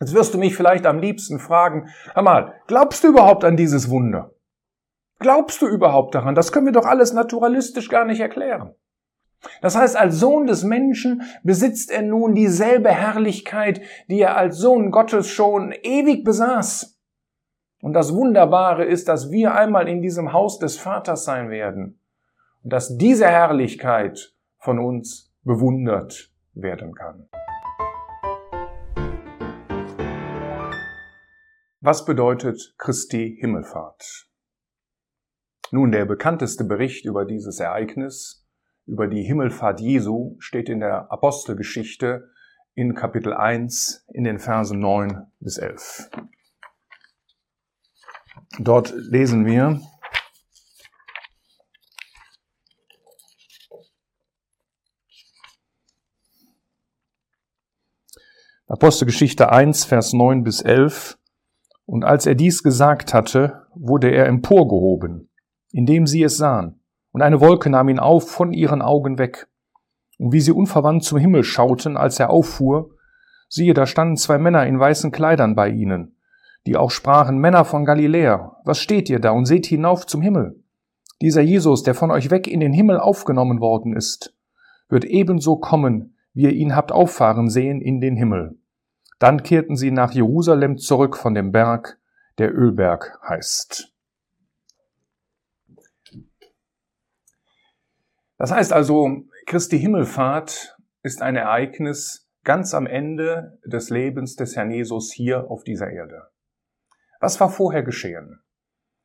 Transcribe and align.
Jetzt 0.00 0.14
wirst 0.14 0.34
du 0.34 0.38
mich 0.38 0.56
vielleicht 0.56 0.86
am 0.86 0.98
liebsten 0.98 1.38
fragen, 1.38 1.88
hör 2.14 2.22
mal, 2.22 2.54
glaubst 2.66 3.04
du 3.04 3.08
überhaupt 3.08 3.44
an 3.44 3.56
dieses 3.56 3.90
Wunder? 3.90 4.32
Glaubst 5.20 5.62
du 5.62 5.68
überhaupt 5.68 6.14
daran? 6.14 6.34
Das 6.34 6.52
können 6.52 6.66
wir 6.66 6.72
doch 6.72 6.86
alles 6.86 7.12
naturalistisch 7.12 7.88
gar 7.88 8.04
nicht 8.04 8.20
erklären. 8.20 8.74
Das 9.60 9.76
heißt, 9.76 9.96
als 9.96 10.18
Sohn 10.18 10.46
des 10.46 10.64
Menschen 10.64 11.22
besitzt 11.42 11.90
er 11.90 12.02
nun 12.02 12.34
dieselbe 12.34 12.90
Herrlichkeit, 12.90 13.82
die 14.08 14.20
er 14.20 14.36
als 14.36 14.58
Sohn 14.58 14.90
Gottes 14.90 15.28
schon 15.28 15.72
ewig 15.82 16.24
besaß. 16.24 16.98
Und 17.80 17.92
das 17.92 18.14
Wunderbare 18.14 18.84
ist, 18.84 19.08
dass 19.08 19.30
wir 19.30 19.54
einmal 19.54 19.88
in 19.88 20.00
diesem 20.00 20.32
Haus 20.32 20.58
des 20.58 20.78
Vaters 20.78 21.24
sein 21.24 21.50
werden 21.50 22.00
und 22.62 22.72
dass 22.72 22.96
diese 22.96 23.26
Herrlichkeit 23.26 24.34
von 24.58 24.78
uns 24.78 25.30
bewundert 25.42 26.30
werden 26.54 26.94
kann. 26.94 27.28
Was 31.86 32.06
bedeutet 32.06 32.72
Christi 32.78 33.36
Himmelfahrt? 33.38 34.26
Nun, 35.70 35.92
der 35.92 36.06
bekannteste 36.06 36.64
Bericht 36.64 37.04
über 37.04 37.26
dieses 37.26 37.60
Ereignis, 37.60 38.48
über 38.86 39.06
die 39.06 39.22
Himmelfahrt 39.22 39.80
Jesu, 39.80 40.34
steht 40.38 40.70
in 40.70 40.80
der 40.80 41.12
Apostelgeschichte 41.12 42.30
in 42.74 42.94
Kapitel 42.94 43.34
1 43.34 44.06
in 44.14 44.24
den 44.24 44.38
Versen 44.38 44.80
9 44.80 45.30
bis 45.40 45.58
11. 45.58 46.08
Dort 48.60 48.94
lesen 48.96 49.44
wir, 49.44 49.82
Apostelgeschichte 58.68 59.52
1, 59.52 59.84
Vers 59.84 60.14
9 60.14 60.44
bis 60.44 60.62
11. 60.62 61.18
Und 61.86 62.04
als 62.04 62.26
er 62.26 62.34
dies 62.34 62.62
gesagt 62.62 63.12
hatte, 63.12 63.66
wurde 63.74 64.10
er 64.10 64.26
emporgehoben, 64.26 65.28
indem 65.72 66.06
sie 66.06 66.22
es 66.22 66.36
sahen. 66.36 66.80
Und 67.12 67.22
eine 67.22 67.40
Wolke 67.40 67.70
nahm 67.70 67.88
ihn 67.88 67.98
auf 67.98 68.30
von 68.30 68.52
ihren 68.52 68.82
Augen 68.82 69.18
weg. 69.18 69.48
Und 70.18 70.32
wie 70.32 70.40
sie 70.40 70.52
unverwandt 70.52 71.04
zum 71.04 71.18
Himmel 71.18 71.44
schauten, 71.44 71.96
als 71.96 72.18
er 72.18 72.30
auffuhr, 72.30 72.90
siehe, 73.48 73.74
da 73.74 73.86
standen 73.86 74.16
zwei 74.16 74.38
Männer 74.38 74.66
in 74.66 74.78
weißen 74.78 75.12
Kleidern 75.12 75.54
bei 75.54 75.68
ihnen, 75.68 76.16
die 76.66 76.76
auch 76.76 76.90
sprachen, 76.90 77.38
Männer 77.38 77.64
von 77.64 77.84
Galiläa, 77.84 78.56
was 78.64 78.78
steht 78.80 79.10
ihr 79.10 79.20
da 79.20 79.30
und 79.30 79.44
seht 79.46 79.66
hinauf 79.66 80.06
zum 80.06 80.22
Himmel? 80.22 80.62
Dieser 81.20 81.42
Jesus, 81.42 81.82
der 81.82 81.94
von 81.94 82.10
euch 82.10 82.30
weg 82.30 82.48
in 82.48 82.60
den 82.60 82.72
Himmel 82.72 82.98
aufgenommen 82.98 83.60
worden 83.60 83.94
ist, 83.94 84.34
wird 84.88 85.04
ebenso 85.04 85.56
kommen, 85.56 86.16
wie 86.32 86.44
ihr 86.44 86.52
ihn 86.52 86.74
habt 86.74 86.92
auffahren 86.92 87.48
sehen 87.48 87.80
in 87.80 88.00
den 88.00 88.16
Himmel. 88.16 88.58
Dann 89.18 89.42
kehrten 89.42 89.76
sie 89.76 89.90
nach 89.90 90.12
Jerusalem 90.12 90.76
zurück 90.76 91.16
von 91.16 91.34
dem 91.34 91.52
Berg, 91.52 91.98
der 92.38 92.52
Ölberg 92.52 93.18
heißt. 93.28 93.92
Das 98.36 98.50
heißt 98.50 98.72
also, 98.72 99.24
Christi 99.46 99.78
Himmelfahrt 99.78 100.76
ist 101.02 101.22
ein 101.22 101.36
Ereignis 101.36 102.28
ganz 102.42 102.74
am 102.74 102.86
Ende 102.86 103.58
des 103.64 103.90
Lebens 103.90 104.36
des 104.36 104.56
Herrn 104.56 104.70
Jesus 104.70 105.12
hier 105.12 105.50
auf 105.50 105.64
dieser 105.64 105.90
Erde. 105.90 106.28
Was 107.20 107.40
war 107.40 107.48
vorher 107.48 107.82
geschehen? 107.82 108.40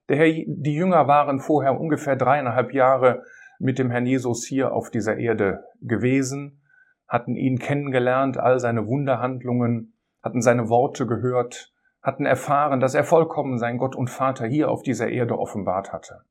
Herr, 0.10 0.26
die 0.26 0.74
Jünger 0.74 1.08
waren 1.08 1.40
vorher 1.40 1.80
ungefähr 1.80 2.16
dreieinhalb 2.16 2.74
Jahre 2.74 3.24
mit 3.60 3.78
dem 3.78 3.92
Herrn 3.92 4.06
Jesus 4.06 4.46
hier 4.46 4.74
auf 4.74 4.90
dieser 4.90 5.18
Erde 5.18 5.64
gewesen, 5.82 6.62
hatten 7.08 7.36
ihn 7.36 7.60
kennengelernt, 7.60 8.38
all 8.38 8.60
seine 8.60 8.88
Wunderhandlungen, 8.88 9.94
hatten 10.22 10.42
seine 10.42 10.70
Worte 10.70 11.08
gehört, 11.08 11.74
hatten 12.02 12.26
erfahren, 12.26 12.80
dass 12.80 12.96
er 12.96 13.04
vollkommen 13.04 13.58
sein 13.58 13.78
Gott 13.78 13.96
und 13.96 14.10
Vater 14.10 14.48
hier 14.48 14.70
auf 14.72 14.84
dieser 14.84 15.10
Erde 15.10 15.38
offenbart 15.38 15.92
hatte. 15.92 16.22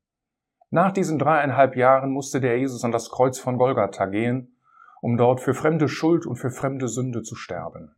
Nach 0.71 0.91
diesen 0.91 1.17
dreieinhalb 1.17 1.75
Jahren 1.75 2.11
musste 2.11 2.39
der 2.39 2.59
Jesus 2.59 2.83
an 2.83 2.91
das 2.91 3.09
Kreuz 3.09 3.39
von 3.39 3.57
Golgatha 3.57 4.05
gehen, 4.05 4.55
um 5.01 5.17
dort 5.17 5.41
für 5.41 5.53
fremde 5.53 5.87
Schuld 5.87 6.25
und 6.25 6.35
für 6.35 6.51
fremde 6.51 6.87
Sünde 6.87 7.23
zu 7.23 7.35
sterben. 7.35 7.95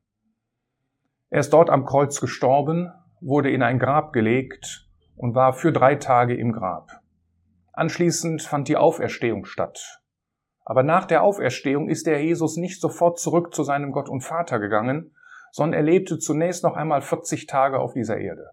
Er 1.30 1.40
ist 1.40 1.52
dort 1.54 1.70
am 1.70 1.86
Kreuz 1.86 2.22
gestorben, 2.22 2.92
wurde 3.20 3.52
in 3.52 3.64
ein 3.64 3.80
Grab 3.80 4.14
gelegt 4.14 4.90
und 5.16 5.36
war 5.36 5.54
für 5.54 5.72
drei 5.72 5.96
Tage 5.96 6.36
im 6.36 6.52
Grab. 6.52 7.02
Anschließend 7.74 8.42
fand 8.42 8.68
die 8.68 8.78
Auferstehung 8.78 9.46
statt. 9.46 10.02
Aber 10.64 10.84
nach 10.84 11.06
der 11.06 11.24
Auferstehung 11.24 11.90
ist 11.90 12.06
der 12.06 12.24
Jesus 12.24 12.58
nicht 12.58 12.80
sofort 12.80 13.20
zurück 13.20 13.54
zu 13.54 13.64
seinem 13.64 13.92
Gott 13.92 14.10
und 14.10 14.22
Vater 14.22 14.60
gegangen, 14.60 15.16
sondern 15.52 15.80
er 15.80 15.84
lebte 15.84 16.18
zunächst 16.20 16.64
noch 16.64 16.76
einmal 16.76 17.02
40 17.02 17.48
Tage 17.48 17.80
auf 17.80 17.94
dieser 17.94 18.18
Erde. 18.18 18.52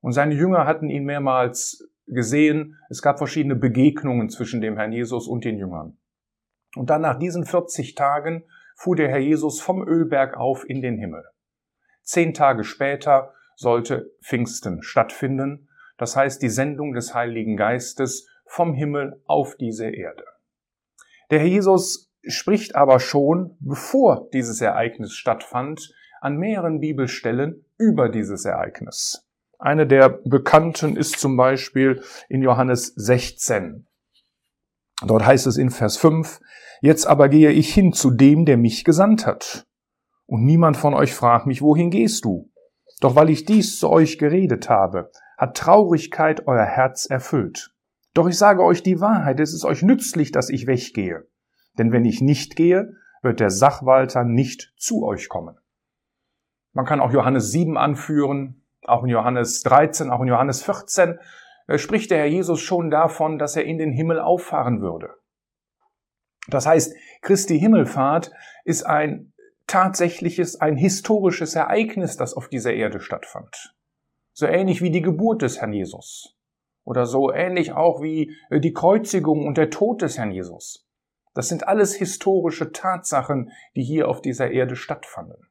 Und 0.00 0.12
seine 0.12 0.34
Jünger 0.34 0.66
hatten 0.66 0.88
ihn 0.88 1.04
mehrmals 1.04 1.88
gesehen. 2.06 2.78
Es 2.88 3.02
gab 3.02 3.18
verschiedene 3.18 3.56
Begegnungen 3.56 4.28
zwischen 4.28 4.60
dem 4.60 4.76
Herrn 4.76 4.92
Jesus 4.92 5.26
und 5.26 5.44
den 5.44 5.58
Jüngern. 5.58 5.98
Und 6.76 6.90
dann 6.90 7.02
nach 7.02 7.18
diesen 7.18 7.44
40 7.44 7.94
Tagen 7.94 8.44
fuhr 8.76 8.96
der 8.96 9.08
Herr 9.08 9.18
Jesus 9.18 9.60
vom 9.60 9.86
Ölberg 9.86 10.36
auf 10.36 10.68
in 10.68 10.82
den 10.82 10.98
Himmel. 10.98 11.24
Zehn 12.02 12.34
Tage 12.34 12.62
später 12.62 13.32
sollte 13.56 14.12
Pfingsten 14.22 14.82
stattfinden, 14.82 15.68
das 15.96 16.14
heißt 16.14 16.42
die 16.42 16.50
Sendung 16.50 16.92
des 16.92 17.14
Heiligen 17.14 17.56
Geistes 17.56 18.28
vom 18.44 18.74
Himmel 18.74 19.20
auf 19.24 19.56
diese 19.56 19.88
Erde. 19.88 20.24
Der 21.30 21.40
Herr 21.40 21.48
Jesus 21.48 22.12
spricht 22.28 22.74
aber 22.76 23.00
schon, 23.00 23.56
bevor 23.60 24.28
dieses 24.32 24.60
Ereignis 24.60 25.14
stattfand, 25.14 25.92
an 26.20 26.36
mehreren 26.36 26.80
Bibelstellen 26.80 27.64
über 27.78 28.08
dieses 28.08 28.44
Ereignis. 28.44 29.26
Eine 29.58 29.86
der 29.86 30.08
bekannten 30.08 30.96
ist 30.96 31.18
zum 31.18 31.36
Beispiel 31.36 32.02
in 32.28 32.42
Johannes 32.42 32.92
16. 32.96 33.86
Dort 35.06 35.26
heißt 35.26 35.46
es 35.46 35.56
in 35.56 35.70
Vers 35.70 35.96
5, 35.96 36.40
Jetzt 36.80 37.06
aber 37.06 37.28
gehe 37.28 37.50
ich 37.50 37.72
hin 37.72 37.92
zu 37.92 38.10
dem, 38.10 38.44
der 38.44 38.56
mich 38.56 38.84
gesandt 38.84 39.26
hat. 39.26 39.66
Und 40.26 40.44
niemand 40.44 40.76
von 40.76 40.94
euch 40.94 41.14
fragt 41.14 41.46
mich, 41.46 41.62
wohin 41.62 41.90
gehst 41.90 42.24
du? 42.24 42.50
Doch 43.00 43.14
weil 43.14 43.30
ich 43.30 43.44
dies 43.44 43.78
zu 43.78 43.88
euch 43.88 44.18
geredet 44.18 44.68
habe, 44.68 45.10
hat 45.38 45.56
Traurigkeit 45.56 46.46
euer 46.46 46.64
Herz 46.64 47.06
erfüllt. 47.06 47.74
Doch 48.14 48.26
ich 48.26 48.38
sage 48.38 48.62
euch 48.64 48.82
die 48.82 49.00
Wahrheit, 49.00 49.40
es 49.40 49.52
ist 49.52 49.64
euch 49.64 49.82
nützlich, 49.82 50.32
dass 50.32 50.48
ich 50.48 50.66
weggehe. 50.66 51.26
Denn 51.78 51.92
wenn 51.92 52.04
ich 52.04 52.20
nicht 52.20 52.56
gehe, 52.56 52.94
wird 53.22 53.40
der 53.40 53.50
Sachwalter 53.50 54.24
nicht 54.24 54.72
zu 54.78 55.04
euch 55.04 55.28
kommen. 55.28 55.58
Man 56.76 56.84
kann 56.84 57.00
auch 57.00 57.10
Johannes 57.10 57.52
7 57.52 57.78
anführen, 57.78 58.62
auch 58.84 59.02
in 59.02 59.08
Johannes 59.08 59.62
13, 59.62 60.10
auch 60.10 60.20
in 60.20 60.28
Johannes 60.28 60.62
14 60.62 61.18
äh, 61.68 61.78
spricht 61.78 62.10
der 62.10 62.18
Herr 62.18 62.26
Jesus 62.26 62.60
schon 62.60 62.90
davon, 62.90 63.38
dass 63.38 63.56
er 63.56 63.64
in 63.64 63.78
den 63.78 63.92
Himmel 63.92 64.20
auffahren 64.20 64.82
würde. 64.82 65.14
Das 66.48 66.66
heißt, 66.66 66.94
Christi 67.22 67.58
Himmelfahrt 67.58 68.30
ist 68.66 68.82
ein 68.82 69.32
tatsächliches, 69.66 70.60
ein 70.60 70.76
historisches 70.76 71.54
Ereignis, 71.54 72.18
das 72.18 72.34
auf 72.34 72.48
dieser 72.50 72.74
Erde 72.74 73.00
stattfand. 73.00 73.74
So 74.34 74.44
ähnlich 74.44 74.82
wie 74.82 74.90
die 74.90 75.00
Geburt 75.00 75.40
des 75.40 75.62
Herrn 75.62 75.72
Jesus. 75.72 76.36
Oder 76.84 77.06
so 77.06 77.32
ähnlich 77.32 77.72
auch 77.72 78.02
wie 78.02 78.36
äh, 78.50 78.60
die 78.60 78.74
Kreuzigung 78.74 79.46
und 79.46 79.56
der 79.56 79.70
Tod 79.70 80.02
des 80.02 80.18
Herrn 80.18 80.30
Jesus. 80.30 80.86
Das 81.32 81.48
sind 81.48 81.66
alles 81.66 81.94
historische 81.94 82.70
Tatsachen, 82.70 83.50
die 83.76 83.82
hier 83.82 84.08
auf 84.08 84.20
dieser 84.20 84.50
Erde 84.50 84.76
stattfanden. 84.76 85.48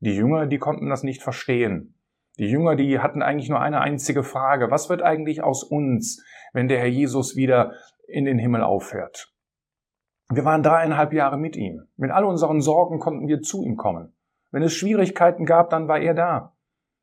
Die 0.00 0.14
Jünger, 0.14 0.46
die 0.46 0.58
konnten 0.58 0.88
das 0.88 1.02
nicht 1.02 1.22
verstehen. 1.22 1.94
Die 2.38 2.48
Jünger, 2.48 2.76
die 2.76 2.98
hatten 2.98 3.22
eigentlich 3.22 3.48
nur 3.48 3.60
eine 3.60 3.80
einzige 3.80 4.22
Frage. 4.22 4.70
Was 4.70 4.90
wird 4.90 5.02
eigentlich 5.02 5.42
aus 5.42 5.64
uns, 5.64 6.22
wenn 6.52 6.68
der 6.68 6.78
Herr 6.78 6.86
Jesus 6.86 7.34
wieder 7.34 7.72
in 8.06 8.26
den 8.26 8.38
Himmel 8.38 8.62
auffährt? 8.62 9.32
Wir 10.28 10.44
waren 10.44 10.62
dreieinhalb 10.62 11.12
Jahre 11.12 11.38
mit 11.38 11.56
ihm. 11.56 11.86
Mit 11.96 12.10
all 12.10 12.24
unseren 12.24 12.60
Sorgen 12.60 12.98
konnten 12.98 13.28
wir 13.28 13.40
zu 13.40 13.62
ihm 13.62 13.76
kommen. 13.76 14.12
Wenn 14.50 14.62
es 14.62 14.74
Schwierigkeiten 14.74 15.46
gab, 15.46 15.70
dann 15.70 15.88
war 15.88 16.00
er 16.00 16.14
da. 16.14 16.56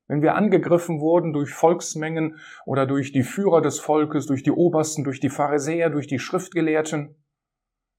Wenn 0.07 0.21
wir 0.21 0.35
angegriffen 0.35 0.99
wurden 0.99 1.33
durch 1.33 1.51
Volksmengen 1.51 2.37
oder 2.65 2.85
durch 2.85 3.11
die 3.11 3.23
Führer 3.23 3.61
des 3.61 3.79
Volkes, 3.79 4.27
durch 4.27 4.43
die 4.43 4.51
Obersten, 4.51 5.03
durch 5.03 5.19
die 5.19 5.29
Pharisäer, 5.29 5.89
durch 5.89 6.07
die 6.07 6.19
Schriftgelehrten, 6.19 7.15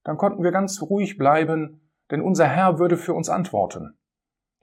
dann 0.03 0.17
konnten 0.17 0.43
wir 0.43 0.51
ganz 0.51 0.81
ruhig 0.81 1.17
bleiben, 1.17 1.91
denn 2.11 2.21
unser 2.21 2.45
Herr 2.45 2.77
würde 2.77 2.95
für 2.95 3.13
uns 3.13 3.27
antworten. 3.27 3.97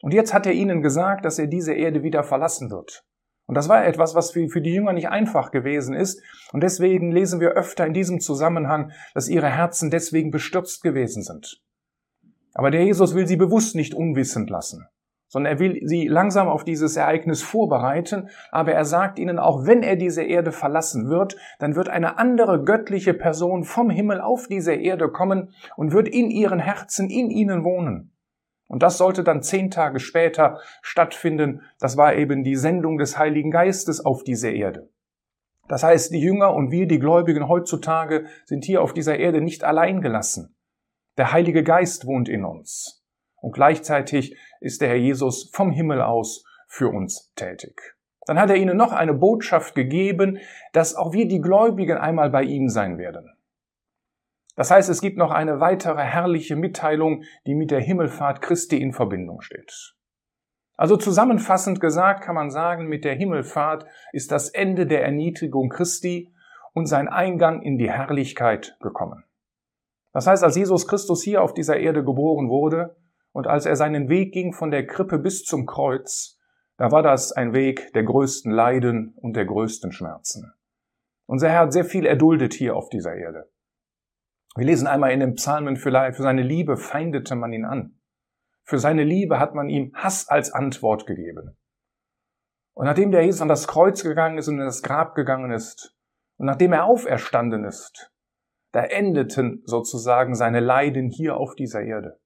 Und 0.03 0.13
jetzt 0.13 0.35
hat 0.35 0.47
er 0.47 0.53
ihnen 0.53 0.83
gesagt, 0.83 1.25
dass 1.25 1.39
er 1.39 1.47
diese 1.47 1.73
Erde 1.73 2.03
wieder 2.03 2.25
verlassen 2.25 2.71
wird. 2.71 3.05
Und 3.47 3.55
das 3.55 3.69
war 3.69 3.87
etwas, 3.87 4.15
was 4.15 4.33
für, 4.33 4.61
die 4.61 4.75
Jünger 4.75 4.93
nicht 4.93 5.09
einfach 5.09 5.53
gewesen 5.53 5.95
ist. 5.95 6.21
Und 6.53 6.63
deswegen 6.63 7.13
lesen 7.13 7.41
wir 7.41 7.51
öfter 7.51 7.87
in 7.87 7.93
diesem 7.93 8.21
Zusammenhang, 8.21 8.91
dass 9.15 9.29
ihre 9.29 9.49
Herzen 9.49 9.91
deswegen 9.91 10.31
bestürzt 10.31 10.83
gewesen 10.83 11.23
sind. 11.23 11.63
Aber 12.53 12.71
der 12.71 12.85
Jesus 12.85 13.15
will 13.15 13.27
sie 13.27 13.37
bewusst 13.37 13.77
nicht 13.77 13.95
unwissend 13.95 14.51
lassen, 14.51 14.87
sondern 15.29 15.55
er 15.55 15.59
will 15.61 15.81
sie 15.87 16.09
langsam 16.09 16.49
auf 16.49 16.65
dieses 16.65 16.97
Ereignis 16.97 17.43
vorbereiten. 17.43 18.29
Aber 18.51 18.73
er 18.73 18.85
sagt 18.85 19.19
ihnen 19.21 19.39
auch, 19.39 19.67
wenn 19.67 19.83
er 19.83 19.97
diese 19.97 20.23
Erde 20.23 20.51
verlassen 20.51 21.09
wird, 21.09 21.37
dann 21.61 21.77
wird 21.77 21.89
eine 21.89 22.19
andere 22.19 22.65
göttliche 22.65 23.15
Person 23.15 23.63
vom 23.63 23.89
Himmel 23.89 24.21
auf 24.21 24.49
diese 24.49 24.75
Erde 24.75 25.11
kommen 25.11 25.55
und 25.77 25.93
wird 25.93 26.09
in 26.09 26.31
ihren 26.31 26.59
Herzen, 26.59 27.09
in 27.09 27.31
ihnen 27.31 27.65
wohnen. 27.65 28.13
Und 28.73 28.83
das 28.83 28.97
sollte 28.97 29.23
dann 29.23 29.43
zehn 29.43 29.71
Tage 29.71 30.01
später 30.01 30.59
stattfinden. 30.81 31.61
Das 31.79 31.99
war 31.99 32.15
eben 32.15 32.43
die 32.43 32.57
Sendung 32.57 32.97
des 32.97 33.19
Heiligen 33.19 33.51
Geistes 33.51 34.03
auf 34.03 34.25
diese 34.25 34.49
Erde. 34.49 34.89
Das 35.69 35.83
heißt, 35.83 36.11
die 36.11 36.21
Jünger 36.21 36.55
und 36.55 36.71
wir, 36.71 36.87
die 36.87 36.99
Gläubigen 36.99 37.49
heutzutage, 37.49 38.25
sind 38.47 38.65
hier 38.65 38.81
auf 38.81 38.95
dieser 38.95 39.19
Erde 39.19 39.43
nicht 39.43 39.63
allein 39.63 40.01
gelassen. 40.01 40.57
Der 41.19 41.33
Heilige 41.33 41.63
Geist 41.63 42.07
wohnt 42.07 42.31
in 42.31 42.47
uns. 42.47 43.05
Und 43.37 43.53
gleichzeitig 43.53 44.39
ist 44.61 44.81
der 44.81 44.89
Herr 44.89 44.97
Jesus 44.97 45.51
vom 45.53 45.71
Himmel 45.71 46.01
aus 46.01 46.43
für 46.67 46.89
uns 46.89 47.31
tätig. 47.35 47.79
Dann 48.27 48.41
hat 48.41 48.49
er 48.49 48.57
ihnen 48.57 48.79
noch 48.79 48.93
eine 48.93 49.13
Botschaft 49.13 49.75
gegeben, 49.75 50.39
dass 50.73 50.95
auch 50.95 51.13
wir 51.13 51.29
die 51.29 51.43
Gläubigen 51.43 51.99
einmal 51.99 52.31
bei 52.31 52.45
ihm 52.45 52.71
sein 52.71 52.97
werden. 52.97 53.32
Das 54.55 54.71
heißt, 54.71 54.91
es 54.91 55.01
gibt 55.01 55.17
noch 55.17 55.31
eine 55.31 55.61
weitere 55.61 56.03
herrliche 56.03 56.57
Mitteilung, 56.57 57.25
die 57.47 57.55
mit 57.55 57.71
der 57.71 57.81
Himmelfahrt 57.81 58.43
Christi 58.43 58.81
in 58.81 58.93
Verbindung 58.93 59.41
steht. 59.41 59.95
Also 60.77 60.97
zusammenfassend 60.97 61.81
gesagt 61.81 62.25
kann 62.25 62.35
man 62.35 62.51
sagen, 62.51 62.87
mit 62.87 63.05
der 63.05 63.15
Himmelfahrt 63.15 63.87
ist 64.13 64.33
das 64.33 64.49
Ende 64.49 64.87
der 64.87 65.05
Erniedrigung 65.05 65.69
Christi 65.69 66.33
und 66.75 66.87
sein 66.87 67.09
Eingang 67.09 67.63
in 67.63 67.79
die 67.79 67.91
Herrlichkeit 67.91 68.77
gekommen. 68.81 69.25
Das 70.13 70.27
heißt, 70.27 70.45
als 70.45 70.57
Jesus 70.57 70.87
Christus 70.87 71.23
hier 71.23 71.43
auf 71.43 71.55
dieser 71.55 71.79
Erde 71.79 72.05
geboren 72.05 72.49
wurde 72.49 72.97
und 73.33 73.47
als 73.47 73.65
er 73.65 73.77
seinen 73.77 74.09
Weg 74.09 74.33
ging 74.33 74.53
von 74.53 74.71
der 74.71 74.87
Krippe 74.87 75.19
bis 75.19 75.45
zum 75.45 75.67
Kreuz, 75.67 76.39
da 76.77 76.91
war 76.91 77.03
das 77.03 77.33
ein 77.33 77.55
Weg 77.55 77.93
der 77.93 78.03
größten 78.03 78.51
Leiden 78.51 79.15
und 79.17 79.37
der 79.37 79.45
größten 79.45 79.93
Schmerzen. 79.93 80.53
Unser 81.27 81.49
Herr 81.49 81.61
hat 81.61 81.73
sehr 81.73 81.85
viel 81.85 82.05
erduldet 82.05 82.55
hier 82.55 82.77
auf 82.77 82.89
dieser 82.89 83.15
Erde. 83.15 83.49
Wir 84.55 84.67
lesen 84.67 84.87
einmal 84.87 85.13
in 85.13 85.21
den 85.21 85.35
Psalmen, 85.35 85.77
für 85.77 86.13
seine 86.13 86.43
Liebe 86.43 86.77
feindete 86.77 87.35
man 87.37 87.53
ihn 87.53 87.65
an. 87.65 87.99
Für 88.65 88.79
seine 88.79 89.05
Liebe 89.05 89.39
hat 89.39 89.55
man 89.55 89.69
ihm 89.69 89.93
Hass 89.95 90.29
als 90.29 90.53
Antwort 90.53 91.07
gegeben. 91.07 91.57
Und 92.75 92.87
nachdem 92.87 93.11
der 93.11 93.25
Jesus 93.25 93.41
an 93.41 93.49
das 93.49 93.67
Kreuz 93.67 94.03
gegangen 94.03 94.39
ist 94.39 94.49
und 94.49 94.59
in 94.59 94.65
das 94.65 94.83
Grab 94.83 95.15
gegangen 95.15 95.53
ist, 95.53 95.97
und 96.37 96.47
nachdem 96.47 96.73
er 96.73 96.85
auferstanden 96.85 97.65
ist, 97.65 98.13
da 98.73 98.85
endeten 98.85 99.63
sozusagen 99.65 100.35
seine 100.35 100.61
Leiden 100.61 101.09
hier 101.09 101.37
auf 101.37 101.55
dieser 101.55 101.83
Erde. 101.83 102.19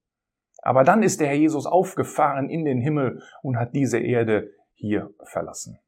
Aber 0.63 0.83
dann 0.83 1.03
ist 1.03 1.19
der 1.19 1.27
Herr 1.27 1.35
Jesus 1.35 1.65
aufgefahren 1.65 2.49
in 2.49 2.65
den 2.65 2.79
Himmel 2.79 3.21
und 3.41 3.57
hat 3.57 3.75
diese 3.75 3.99
Erde 3.99 4.51
hier 4.73 5.13
verlassen. 5.23 5.79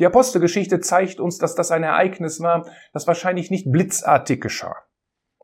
Die 0.00 0.06
Apostelgeschichte 0.06 0.80
zeigt 0.80 1.20
uns, 1.20 1.38
dass 1.38 1.54
das 1.54 1.70
ein 1.70 1.82
Ereignis 1.82 2.40
war, 2.40 2.66
das 2.92 3.06
wahrscheinlich 3.06 3.50
nicht 3.50 3.70
blitzartig 3.70 4.40
geschah. 4.40 4.74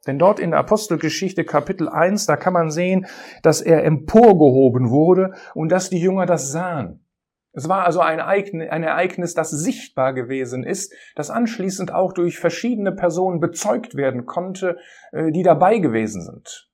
Denn 0.06 0.18
dort 0.18 0.40
in 0.40 0.50
der 0.50 0.60
Apostelgeschichte 0.60 1.44
Kapitel 1.44 1.88
1, 1.88 2.26
da 2.26 2.36
kann 2.36 2.52
man 2.52 2.70
sehen, 2.70 3.06
dass 3.42 3.60
er 3.60 3.84
emporgehoben 3.84 4.90
wurde 4.90 5.34
und 5.54 5.70
dass 5.70 5.90
die 5.90 6.00
Jünger 6.00 6.26
das 6.26 6.52
sahen. 6.52 7.04
Es 7.52 7.68
war 7.68 7.84
also 7.84 8.00
ein 8.00 8.20
Ereignis, 8.20 9.34
das 9.34 9.50
sichtbar 9.50 10.12
gewesen 10.12 10.62
ist, 10.62 10.94
das 11.16 11.30
anschließend 11.30 11.92
auch 11.92 12.12
durch 12.12 12.38
verschiedene 12.38 12.92
Personen 12.92 13.40
bezeugt 13.40 13.96
werden 13.96 14.26
konnte, 14.26 14.76
äh, 15.12 15.32
die 15.32 15.42
dabei 15.42 15.78
gewesen 15.78 16.22
sind. 16.22 16.68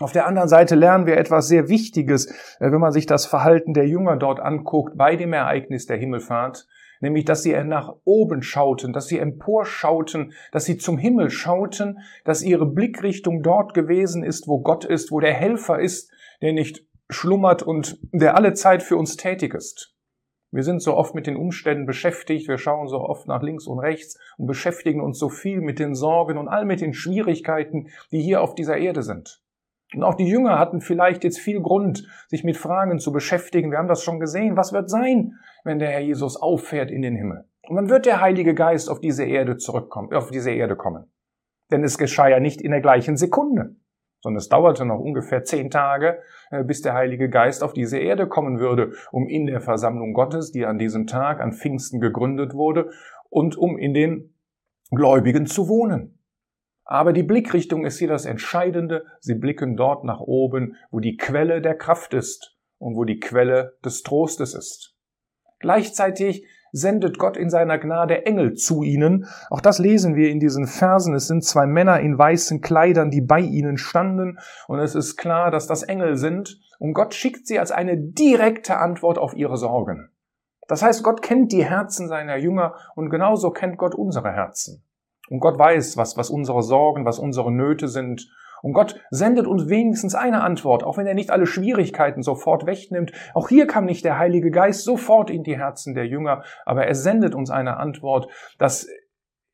Auf 0.00 0.10
der 0.10 0.26
anderen 0.26 0.48
Seite 0.48 0.74
lernen 0.74 1.06
wir 1.06 1.18
etwas 1.18 1.46
sehr 1.46 1.68
Wichtiges, 1.68 2.26
äh, 2.58 2.72
wenn 2.72 2.80
man 2.80 2.90
sich 2.90 3.06
das 3.06 3.26
Verhalten 3.26 3.74
der 3.74 3.86
Jünger 3.86 4.16
dort 4.16 4.40
anguckt 4.40 4.96
bei 4.96 5.14
dem 5.14 5.32
Ereignis 5.32 5.86
der 5.86 5.98
Himmelfahrt 5.98 6.66
nämlich 7.02 7.26
dass 7.26 7.42
sie 7.42 7.52
nach 7.64 7.94
oben 8.04 8.42
schauten, 8.42 8.94
dass 8.94 9.08
sie 9.08 9.18
emporschauten, 9.18 10.32
dass 10.52 10.64
sie 10.64 10.78
zum 10.78 10.96
Himmel 10.96 11.28
schauten, 11.28 11.98
dass 12.24 12.42
ihre 12.42 12.64
Blickrichtung 12.64 13.42
dort 13.42 13.74
gewesen 13.74 14.22
ist, 14.22 14.48
wo 14.48 14.60
Gott 14.60 14.86
ist, 14.86 15.12
wo 15.12 15.20
der 15.20 15.34
Helfer 15.34 15.80
ist, 15.80 16.10
der 16.40 16.54
nicht 16.54 16.86
schlummert 17.10 17.62
und 17.62 17.98
der 18.12 18.36
alle 18.36 18.54
Zeit 18.54 18.82
für 18.82 18.96
uns 18.96 19.16
tätig 19.16 19.52
ist. 19.52 19.94
Wir 20.50 20.62
sind 20.62 20.82
so 20.82 20.96
oft 20.96 21.14
mit 21.14 21.26
den 21.26 21.36
Umständen 21.36 21.86
beschäftigt, 21.86 22.46
wir 22.46 22.58
schauen 22.58 22.86
so 22.86 23.00
oft 23.00 23.26
nach 23.26 23.42
links 23.42 23.66
und 23.66 23.78
rechts 23.78 24.18
und 24.36 24.46
beschäftigen 24.46 25.00
uns 25.00 25.18
so 25.18 25.28
viel 25.28 25.60
mit 25.60 25.78
den 25.78 25.94
Sorgen 25.94 26.38
und 26.38 26.48
all 26.48 26.66
mit 26.66 26.80
den 26.80 26.92
Schwierigkeiten, 26.92 27.88
die 28.12 28.20
hier 28.20 28.42
auf 28.42 28.54
dieser 28.54 28.76
Erde 28.76 29.02
sind. 29.02 29.41
Und 29.94 30.02
auch 30.02 30.14
die 30.14 30.26
Jünger 30.26 30.58
hatten 30.58 30.80
vielleicht 30.80 31.24
jetzt 31.24 31.38
viel 31.38 31.60
Grund, 31.60 32.06
sich 32.28 32.44
mit 32.44 32.56
Fragen 32.56 32.98
zu 32.98 33.12
beschäftigen. 33.12 33.70
Wir 33.70 33.78
haben 33.78 33.88
das 33.88 34.02
schon 34.02 34.20
gesehen. 34.20 34.56
Was 34.56 34.72
wird 34.72 34.88
sein, 34.88 35.34
wenn 35.64 35.78
der 35.78 35.90
Herr 35.90 36.00
Jesus 36.00 36.40
auffährt 36.40 36.90
in 36.90 37.02
den 37.02 37.16
Himmel? 37.16 37.44
Und 37.68 37.76
wann 37.76 37.90
wird 37.90 38.06
der 38.06 38.20
Heilige 38.20 38.54
Geist 38.54 38.90
auf 38.90 39.00
diese 39.00 39.24
Erde 39.24 39.56
zurückkommen, 39.56 40.12
auf 40.12 40.30
diese 40.30 40.50
Erde 40.50 40.76
kommen? 40.76 41.04
Denn 41.70 41.84
es 41.84 41.98
geschah 41.98 42.28
ja 42.28 42.40
nicht 42.40 42.60
in 42.60 42.70
der 42.70 42.80
gleichen 42.80 43.16
Sekunde, 43.16 43.76
sondern 44.20 44.38
es 44.38 44.48
dauerte 44.48 44.84
noch 44.84 44.98
ungefähr 44.98 45.44
zehn 45.44 45.70
Tage, 45.70 46.20
äh, 46.50 46.64
bis 46.64 46.82
der 46.82 46.94
Heilige 46.94 47.28
Geist 47.28 47.62
auf 47.62 47.72
diese 47.72 47.98
Erde 47.98 48.28
kommen 48.28 48.58
würde, 48.58 48.92
um 49.10 49.28
in 49.28 49.46
der 49.46 49.60
Versammlung 49.60 50.12
Gottes, 50.12 50.52
die 50.52 50.66
an 50.66 50.78
diesem 50.78 51.06
Tag 51.06 51.40
an 51.40 51.52
Pfingsten 51.52 52.00
gegründet 52.00 52.54
wurde, 52.54 52.90
und 53.30 53.56
um 53.56 53.78
in 53.78 53.94
den 53.94 54.34
Gläubigen 54.90 55.46
zu 55.46 55.68
wohnen. 55.68 56.18
Aber 56.84 57.12
die 57.12 57.22
Blickrichtung 57.22 57.84
ist 57.84 57.98
hier 57.98 58.08
das 58.08 58.24
Entscheidende. 58.24 59.04
Sie 59.20 59.34
blicken 59.34 59.76
dort 59.76 60.04
nach 60.04 60.20
oben, 60.20 60.76
wo 60.90 61.00
die 61.00 61.16
Quelle 61.16 61.60
der 61.60 61.76
Kraft 61.76 62.12
ist 62.14 62.56
und 62.78 62.96
wo 62.96 63.04
die 63.04 63.20
Quelle 63.20 63.76
des 63.84 64.02
Trostes 64.02 64.54
ist. 64.54 64.94
Gleichzeitig 65.60 66.46
sendet 66.72 67.18
Gott 67.18 67.36
in 67.36 67.50
seiner 67.50 67.78
Gnade 67.78 68.26
Engel 68.26 68.54
zu 68.54 68.82
ihnen. 68.82 69.26
Auch 69.50 69.60
das 69.60 69.78
lesen 69.78 70.16
wir 70.16 70.30
in 70.30 70.40
diesen 70.40 70.66
Versen. 70.66 71.14
Es 71.14 71.28
sind 71.28 71.44
zwei 71.44 71.66
Männer 71.66 72.00
in 72.00 72.18
weißen 72.18 72.60
Kleidern, 72.60 73.10
die 73.10 73.20
bei 73.20 73.40
ihnen 73.40 73.76
standen. 73.76 74.38
Und 74.66 74.80
es 74.80 74.94
ist 74.94 75.16
klar, 75.16 75.50
dass 75.50 75.66
das 75.66 75.82
Engel 75.82 76.16
sind. 76.16 76.60
Und 76.78 76.94
Gott 76.94 77.14
schickt 77.14 77.46
sie 77.46 77.58
als 77.58 77.70
eine 77.70 77.96
direkte 77.96 78.78
Antwort 78.78 79.18
auf 79.18 79.34
ihre 79.34 79.56
Sorgen. 79.56 80.08
Das 80.66 80.82
heißt, 80.82 81.04
Gott 81.04 81.22
kennt 81.22 81.52
die 81.52 81.64
Herzen 81.64 82.08
seiner 82.08 82.36
Jünger 82.36 82.74
und 82.96 83.10
genauso 83.10 83.50
kennt 83.50 83.76
Gott 83.76 83.94
unsere 83.94 84.32
Herzen. 84.32 84.82
Und 85.32 85.40
Gott 85.40 85.58
weiß, 85.58 85.96
was, 85.96 86.18
was 86.18 86.28
unsere 86.28 86.62
Sorgen, 86.62 87.06
was 87.06 87.18
unsere 87.18 87.50
Nöte 87.50 87.88
sind. 87.88 88.28
Und 88.60 88.74
Gott 88.74 89.00
sendet 89.08 89.46
uns 89.46 89.66
wenigstens 89.70 90.14
eine 90.14 90.42
Antwort, 90.42 90.84
auch 90.84 90.98
wenn 90.98 91.06
er 91.06 91.14
nicht 91.14 91.30
alle 91.30 91.46
Schwierigkeiten 91.46 92.22
sofort 92.22 92.66
wegnimmt. 92.66 93.12
Auch 93.32 93.48
hier 93.48 93.66
kam 93.66 93.86
nicht 93.86 94.04
der 94.04 94.18
Heilige 94.18 94.50
Geist 94.50 94.84
sofort 94.84 95.30
in 95.30 95.42
die 95.42 95.56
Herzen 95.56 95.94
der 95.94 96.06
Jünger, 96.06 96.42
aber 96.66 96.86
er 96.86 96.94
sendet 96.94 97.34
uns 97.34 97.48
eine 97.48 97.78
Antwort, 97.78 98.30
dass 98.58 98.86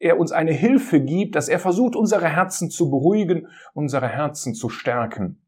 er 0.01 0.19
uns 0.19 0.33
eine 0.33 0.51
Hilfe 0.51 1.01
gibt, 1.01 1.37
dass 1.37 1.49
er 1.49 1.61
versucht, 1.61 1.95
unsere 1.95 2.27
Herzen 2.27 2.71
zu 2.71 2.91
beruhigen, 2.91 3.47
unsere 3.73 4.09
Herzen 4.09 4.55
zu 4.55 4.71
stärken. 4.71 5.41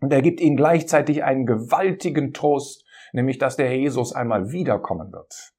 Und 0.00 0.12
er 0.12 0.22
gibt 0.22 0.40
ihnen 0.40 0.56
gleichzeitig 0.56 1.24
einen 1.24 1.44
gewaltigen 1.44 2.32
Trost, 2.32 2.84
nämlich 3.12 3.38
dass 3.38 3.56
der 3.56 3.76
Jesus 3.76 4.12
einmal 4.12 4.52
wiederkommen 4.52 5.12
wird. 5.12 5.52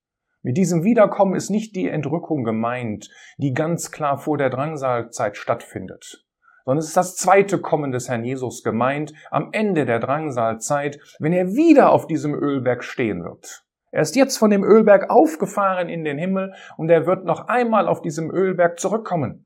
Mit 0.45 0.57
diesem 0.57 0.83
Wiederkommen 0.83 1.35
ist 1.35 1.49
nicht 1.49 1.73
die 1.73 1.87
Entrückung 1.87 2.43
gemeint, 2.43 3.09
die 3.37 3.53
ganz 3.53 3.91
klar 3.91 4.17
vor 4.17 4.37
der 4.37 4.49
Drangsalzeit 4.49 5.37
stattfindet, 5.37 6.25
sondern 6.65 6.79
es 6.79 6.87
ist 6.87 6.97
das 6.97 7.15
zweite 7.15 7.59
Kommen 7.59 7.93
des 7.93 8.09
Herrn 8.09 8.25
Jesus 8.25 8.61
gemeint, 8.61 9.13
am 9.31 9.49
Ende 9.53 9.85
der 9.85 9.99
Drangsalzeit, 9.99 10.99
wenn 11.19 11.31
er 11.31 11.53
wieder 11.53 11.93
auf 11.93 12.07
diesem 12.07 12.33
Ölberg 12.33 12.83
stehen 12.83 13.23
wird. 13.23 13.63
Er 13.91 14.01
ist 14.01 14.17
jetzt 14.17 14.35
von 14.35 14.49
dem 14.49 14.65
Ölberg 14.65 15.09
aufgefahren 15.09 15.87
in 15.87 16.03
den 16.03 16.17
Himmel 16.17 16.53
und 16.75 16.89
er 16.89 17.05
wird 17.05 17.23
noch 17.23 17.47
einmal 17.47 17.87
auf 17.87 18.01
diesem 18.01 18.29
Ölberg 18.29 18.79
zurückkommen. 18.81 19.45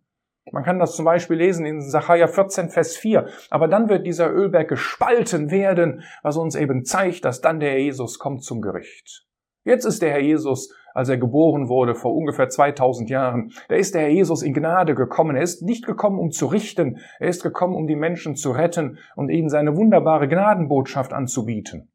Man 0.52 0.64
kann 0.64 0.80
das 0.80 0.96
zum 0.96 1.06
Beispiel 1.06 1.38
lesen 1.38 1.66
in 1.68 1.80
Sacharja 1.80 2.28
14, 2.28 2.70
Vers 2.70 2.98
4. 2.98 3.28
Aber 3.52 3.68
dann 3.68 3.90
wird 3.90 4.08
dieser 4.08 4.32
Ölberg 4.32 4.70
gespalten 4.70 5.52
werden, 5.52 6.04
was 6.24 6.38
uns 6.38 6.56
eben 6.56 6.86
zeigt, 6.86 7.24
dass 7.26 7.42
dann 7.42 7.60
der 7.60 7.80
Jesus 7.80 8.18
kommt 8.18 8.44
zum 8.44 8.62
Gericht. 8.62 9.28
Jetzt 9.68 9.84
ist 9.84 10.02
der 10.02 10.12
Herr 10.12 10.22
Jesus 10.22 10.74
als 10.98 11.10
er 11.10 11.18
geboren 11.18 11.70
wurde 11.70 11.94
vor 11.94 12.16
ungefähr 12.16 12.50
2000 12.50 13.12
Jahren. 13.12 13.52
Da 13.70 13.76
ist 13.76 13.94
der 13.94 14.02
Herr 14.02 14.10
Jesus 14.10 14.42
in 14.42 14.56
Gnade 14.56 14.96
gekommen. 14.96 15.36
Er 15.36 15.44
ist 15.44 15.62
nicht 15.62 15.86
gekommen, 15.86 16.18
um 16.18 16.32
zu 16.32 16.48
richten. 16.48 16.98
Er 17.20 17.30
ist 17.30 17.44
gekommen, 17.44 17.76
um 17.76 17.86
die 17.86 17.96
Menschen 17.96 18.36
zu 18.36 18.50
retten 18.50 18.98
und 19.16 19.30
ihnen 19.30 19.48
seine 19.48 19.78
wunderbare 19.78 20.28
Gnadenbotschaft 20.28 21.14
anzubieten. 21.14 21.92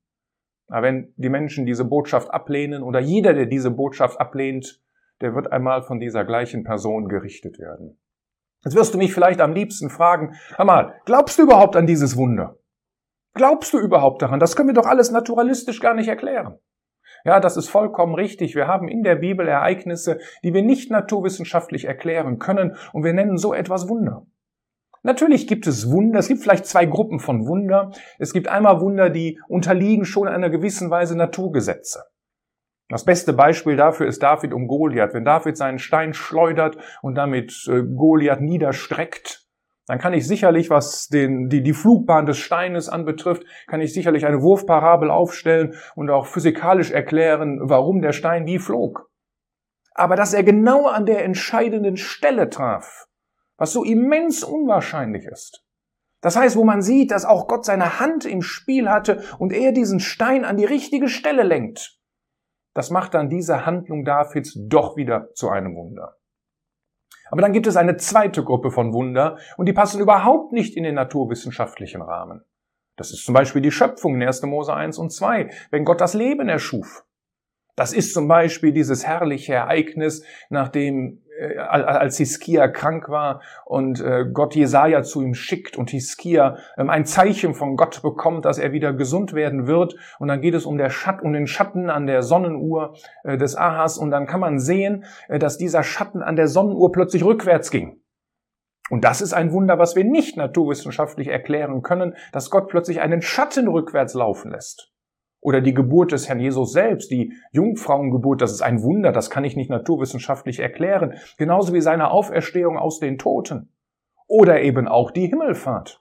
Aber 0.69 0.87
wenn 0.87 1.13
die 1.17 1.31
Menschen 1.31 1.67
diese 1.67 1.85
Botschaft 1.85 2.33
ablehnen 2.33 2.85
oder 2.85 3.01
jeder, 3.01 3.35
der 3.35 3.47
diese 3.47 3.73
Botschaft 3.73 4.21
ablehnt, 4.21 4.81
der 5.21 5.35
wird 5.35 5.51
einmal 5.51 5.83
von 5.83 5.99
dieser 5.99 6.25
gleichen 6.25 6.63
Person 6.63 7.09
gerichtet 7.09 7.59
werden. 7.59 7.99
Jetzt 8.65 8.77
wirst 8.77 8.95
du 8.95 8.99
mich 8.99 9.13
vielleicht 9.13 9.41
am 9.41 9.53
liebsten 9.53 9.91
fragen, 9.91 10.37
hör 10.55 10.65
mal, 10.65 10.95
glaubst 11.07 11.41
du 11.41 11.43
überhaupt 11.43 11.75
an 11.75 11.89
dieses 11.89 12.17
Wunder? 12.17 12.57
Glaubst 13.35 13.73
du 13.73 13.81
überhaupt 13.81 14.23
daran? 14.23 14.39
Das 14.39 14.55
können 14.55 14.69
wir 14.69 14.75
doch 14.75 14.87
alles 14.87 15.11
naturalistisch 15.11 15.81
gar 15.81 15.95
nicht 15.95 16.07
erklären. 16.07 16.61
Ja, 17.25 17.41
das 17.41 17.57
ist 17.57 17.69
vollkommen 17.69 18.15
richtig. 18.15 18.55
Wir 18.55 18.67
haben 18.67 18.89
in 18.89 19.03
der 19.03 19.17
Bibel 19.17 19.47
Ereignisse, 19.47 20.19
die 20.43 20.55
wir 20.55 20.63
nicht 20.63 20.91
naturwissenschaftlich 20.91 21.85
erklären 21.85 22.39
können 22.39 22.77
und 22.93 23.05
wir 23.05 23.13
nennen 23.13 23.37
so 23.37 23.55
etwas 23.55 23.89
Wunder. 23.89 24.27
Natürlich 25.05 25.49
gibt 25.49 25.67
es 25.67 25.91
Wunder. 25.91 26.21
Es 26.21 26.29
gibt 26.29 26.43
vielleicht 26.43 26.67
zwei 26.67 26.87
Gruppen 26.87 27.19
von 27.19 27.47
Wunder. 27.47 27.91
Es 28.19 28.33
gibt 28.33 28.49
einmal 28.49 28.81
Wunder, 28.81 29.11
die 29.11 29.41
unterliegen 29.49 30.05
schon 30.05 30.29
einer 30.29 30.49
gewissen 30.49 30.91
Weise 30.91 31.17
Naturgesetze. 31.17 32.05
Das 32.89 33.05
beste 33.05 33.33
Beispiel 33.33 33.77
dafür 33.77 34.07
ist 34.07 34.23
David 34.23 34.53
um 34.53 34.69
Goliath. 34.69 35.15
Wenn 35.15 35.25
David 35.25 35.57
seinen 35.57 35.79
Stein 35.79 36.13
schleudert 36.15 36.77
und 37.01 37.15
damit 37.15 37.67
äh, 37.69 37.83
Goliath 37.83 38.41
niederstreckt, 38.41 39.42
dann 39.87 39.99
kann 39.99 40.15
ich 40.15 40.27
sicherlich, 40.27 40.71
was 40.71 41.09
den, 41.09 41.49
die, 41.49 41.63
die 41.63 41.73
Flugbahn 41.73 42.27
des 42.27 42.39
Steines 42.39 42.89
anbetrifft, 42.89 43.45
kann 43.67 43.81
ich 43.81 43.93
sicherlich 43.93 44.27
eine 44.27 44.41
Wurfparabel 44.41 45.11
aufstellen 45.11 45.75
und 45.97 46.11
auch 46.11 46.27
physikalisch 46.27 46.91
erklären, 46.93 47.59
warum 47.63 48.01
der 48.01 48.13
Stein 48.13 48.47
wie 48.47 48.59
flog. 48.59 49.11
Aber 49.95 50.17
dass 50.17 50.35
er 50.35 50.45
genau 50.45 50.87
an 50.87 51.05
der 51.05 51.25
entscheidenden 51.25 51.97
Stelle 51.97 52.49
traf, 52.49 53.07
was 53.59 53.73
so 53.73 53.85
immens 53.85 54.45
unwahrscheinlich 54.45 55.25
ist. 55.27 55.65
Das 56.21 56.37
heißt, 56.37 56.57
wo 56.57 56.65
man 56.65 56.83
sieht, 56.83 57.11
dass 57.11 57.25
auch 57.25 57.49
Gott 57.49 57.65
seine 57.65 57.99
Hand 57.99 58.25
im 58.25 58.43
Spiel 58.43 58.89
hatte 58.89 59.25
und 59.39 59.53
er 59.53 59.73
diesen 59.73 59.99
Stein 59.99 60.45
an 60.45 60.57
die 60.57 60.65
richtige 60.65 61.09
Stelle 61.09 61.43
lenkt. 61.43 61.99
Das 62.75 62.91
macht 62.91 63.15
dann 63.15 63.29
diese 63.29 63.67
Handlung 63.67 64.05
Davids 64.05 64.57
doch 64.69 64.97
wieder 64.97 65.33
zu 65.35 65.51
einem 65.51 65.75
Wunder. 65.75 66.17
Aber 67.33 67.41
dann 67.41 67.55
gibt 67.55 67.67
es 67.67 67.79
eine 67.79 67.97
zweite 67.97 68.45
Gruppe 68.45 68.71
von 68.71 68.93
Wunder 68.93 69.39
und 69.57 69.65
die 69.65 69.73
passen 69.73 70.03
überhaupt 70.03 70.53
nicht 70.53 70.77
in 70.77 70.85
den 70.85 70.95
naturwissenschaftlichen 70.95 72.03
Rahmen. 72.03 72.43
Das 72.99 73.11
ist 73.11 73.25
zum 73.25 73.33
Beispiel 73.33 73.63
die 73.63 73.71
Schöpfung 73.71 74.17
in 74.17 74.23
1. 74.23 74.43
Mose 74.43 74.75
1 74.75 74.99
und 74.99 75.11
2, 75.11 75.49
wenn 75.71 75.87
Gott 75.87 76.03
das 76.03 76.13
Leben 76.13 76.51
erschuf. 76.51 77.07
Das 77.75 77.95
ist 77.95 78.13
zum 78.13 78.29
Beispiel 78.29 78.73
dieses 78.73 79.07
herrliche 79.07 79.55
Ereignis, 79.55 80.25
nachdem 80.51 81.23
äh, 81.39 81.57
als 81.57 82.19
Hiskia 82.19 82.69
krank 82.69 83.09
war 83.09 83.41
und 83.65 84.01
äh, 84.01 84.27
Gott 84.31 84.55
Jesaja 84.55 85.03
zu 85.03 85.23
ihm 85.23 85.33
schickt 85.33 85.79
und 85.79 85.89
Hiskia 85.89 86.59
ähm, 86.77 86.91
ein 86.91 87.07
Zeichen 87.07 87.55
von 87.55 87.77
Gott 87.77 88.03
bekommt, 88.03 88.45
dass 88.45 88.59
er 88.59 88.73
wieder 88.73 88.93
gesund 88.93 89.33
werden 89.33 89.67
wird. 89.67 89.97
Und 90.19 90.29
dann 90.29 90.43
geht 90.43 90.55
es 90.55 90.67
um, 90.67 90.77
der 90.77 90.91
Schatten, 90.91 91.25
um 91.25 91.33
den 91.33 91.47
Schatten 91.47 91.89
an 91.89 92.07
der 92.07 92.23
Sonnenuhr 92.23 92.95
äh, 93.25 93.39
des 93.39 93.57
Ahas 93.57 93.97
und 93.97 94.11
dann 94.11 94.27
kann 94.27 94.41
man 94.41 94.59
sehen, 94.59 95.05
dass 95.29 95.57
dieser 95.57 95.83
Schatten 95.83 96.23
an 96.23 96.37
der 96.37 96.49
Sonnenuhr 96.49 96.93
plötzlich 96.93 97.25
rückwärts 97.25 97.71
ging. 97.71 98.03
Und 98.91 99.05
das 99.05 99.23
ist 99.23 99.33
ein 99.33 99.53
Wunder, 99.53 99.79
was 99.79 99.97
wir 99.97 100.05
nicht 100.05 100.37
naturwissenschaftlich 100.37 101.29
erklären 101.29 101.81
können, 101.81 102.15
dass 102.33 102.51
Gott 102.51 102.69
plötzlich 102.69 103.01
einen 103.01 103.23
Schatten 103.23 103.69
rückwärts 103.69 104.13
laufen 104.13 104.51
lässt. 104.51 104.93
Oder 105.43 105.61
die 105.61 105.75
Geburt 105.75 106.13
des 106.13 106.29
Herrn 106.29 106.39
Jesus 106.39 106.73
selbst, 106.73 107.11
die 107.11 107.35
Jungfrauengeburt, 107.51 108.41
das 108.41 108.53
ist 108.53 108.63
ein 108.63 108.81
Wunder, 108.83 109.11
das 109.11 109.29
kann 109.29 109.43
ich 109.43 109.57
nicht 109.57 109.71
naturwissenschaftlich 109.71 110.61
erklären. 110.61 111.15
Genauso 111.37 111.75
wie 111.75 111.81
seine 111.81 112.13
Auferstehung 112.13 112.79
aus 112.79 113.01
den 113.01 113.19
Toten. 113.19 113.69
Oder 114.29 114.63
eben 114.63 114.87
auch 114.87 115.11
die 115.11 115.27
Himmelfahrt. 115.27 116.01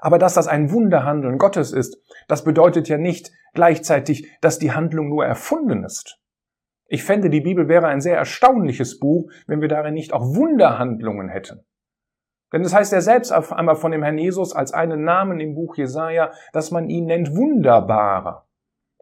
Aber 0.00 0.18
dass 0.18 0.34
das 0.34 0.48
ein 0.48 0.72
Wunderhandeln 0.72 1.36
Gottes 1.36 1.72
ist, 1.72 2.02
das 2.28 2.44
bedeutet 2.44 2.88
ja 2.88 2.96
nicht 2.96 3.30
gleichzeitig, 3.52 4.30
dass 4.40 4.58
die 4.58 4.72
Handlung 4.72 5.10
nur 5.10 5.26
erfunden 5.26 5.84
ist. 5.84 6.18
Ich 6.86 7.04
fände, 7.04 7.28
die 7.28 7.42
Bibel 7.42 7.68
wäre 7.68 7.88
ein 7.88 8.00
sehr 8.00 8.16
erstaunliches 8.16 8.98
Buch, 8.98 9.30
wenn 9.46 9.60
wir 9.60 9.68
darin 9.68 9.92
nicht 9.92 10.14
auch 10.14 10.34
Wunderhandlungen 10.34 11.28
hätten. 11.28 11.66
Denn 12.52 12.62
es 12.62 12.74
heißt 12.74 12.92
ja 12.92 13.00
selbst 13.00 13.30
einmal 13.30 13.76
von 13.76 13.92
dem 13.92 14.02
Herrn 14.02 14.18
Jesus 14.18 14.54
als 14.54 14.72
einen 14.72 15.04
Namen 15.04 15.40
im 15.40 15.54
Buch 15.54 15.76
Jesaja, 15.76 16.32
dass 16.52 16.70
man 16.70 16.88
ihn 16.88 17.06
nennt 17.06 17.36
Wunderbarer. 17.36 18.46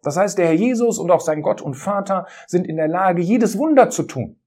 Das 0.02 0.16
heißt, 0.16 0.38
der 0.38 0.46
Herr 0.46 0.54
Jesus 0.54 0.98
und 0.98 1.10
auch 1.10 1.20
sein 1.20 1.42
Gott 1.42 1.62
und 1.62 1.74
Vater 1.74 2.26
sind 2.46 2.66
in 2.66 2.76
der 2.76 2.88
Lage, 2.88 3.22
jedes 3.22 3.58
Wunder 3.58 3.90
zu 3.90 4.04
tun. 4.04 4.40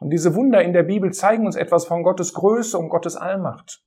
Und 0.00 0.10
diese 0.10 0.34
Wunder 0.34 0.62
in 0.62 0.72
der 0.72 0.82
Bibel 0.82 1.12
zeigen 1.12 1.46
uns 1.46 1.56
etwas 1.56 1.86
von 1.86 2.02
Gottes 2.02 2.34
Größe 2.34 2.76
und 2.76 2.88
Gottes 2.88 3.16
Allmacht. 3.16 3.84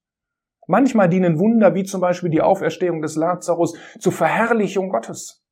Manchmal 0.67 1.09
dienen 1.09 1.39
Wunder 1.39 1.75
wie 1.75 1.83
zum 1.83 2.01
Beispiel 2.01 2.29
die 2.29 2.41
Auferstehung 2.41 3.01
des 3.01 3.15
Lazarus 3.15 3.77
zur 3.99 4.11
Verherrlichung 4.11 4.89
Gottes. 4.89 5.43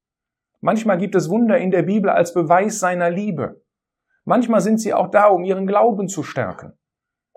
Manchmal 0.60 0.98
gibt 0.98 1.16
es 1.16 1.30
Wunder 1.30 1.58
in 1.58 1.72
der 1.72 1.84
Bibel 1.84 2.10
als 2.10 2.34
Beweis 2.34 2.80
seiner 2.80 3.10
Liebe. 3.10 3.62
Manchmal 4.24 4.62
sind 4.62 4.80
sie 4.80 4.94
auch 4.94 5.12
da, 5.12 5.28
um 5.28 5.44
ihren 5.44 5.68
Glauben 5.68 6.08
zu 6.08 6.24
stärken. 6.24 6.74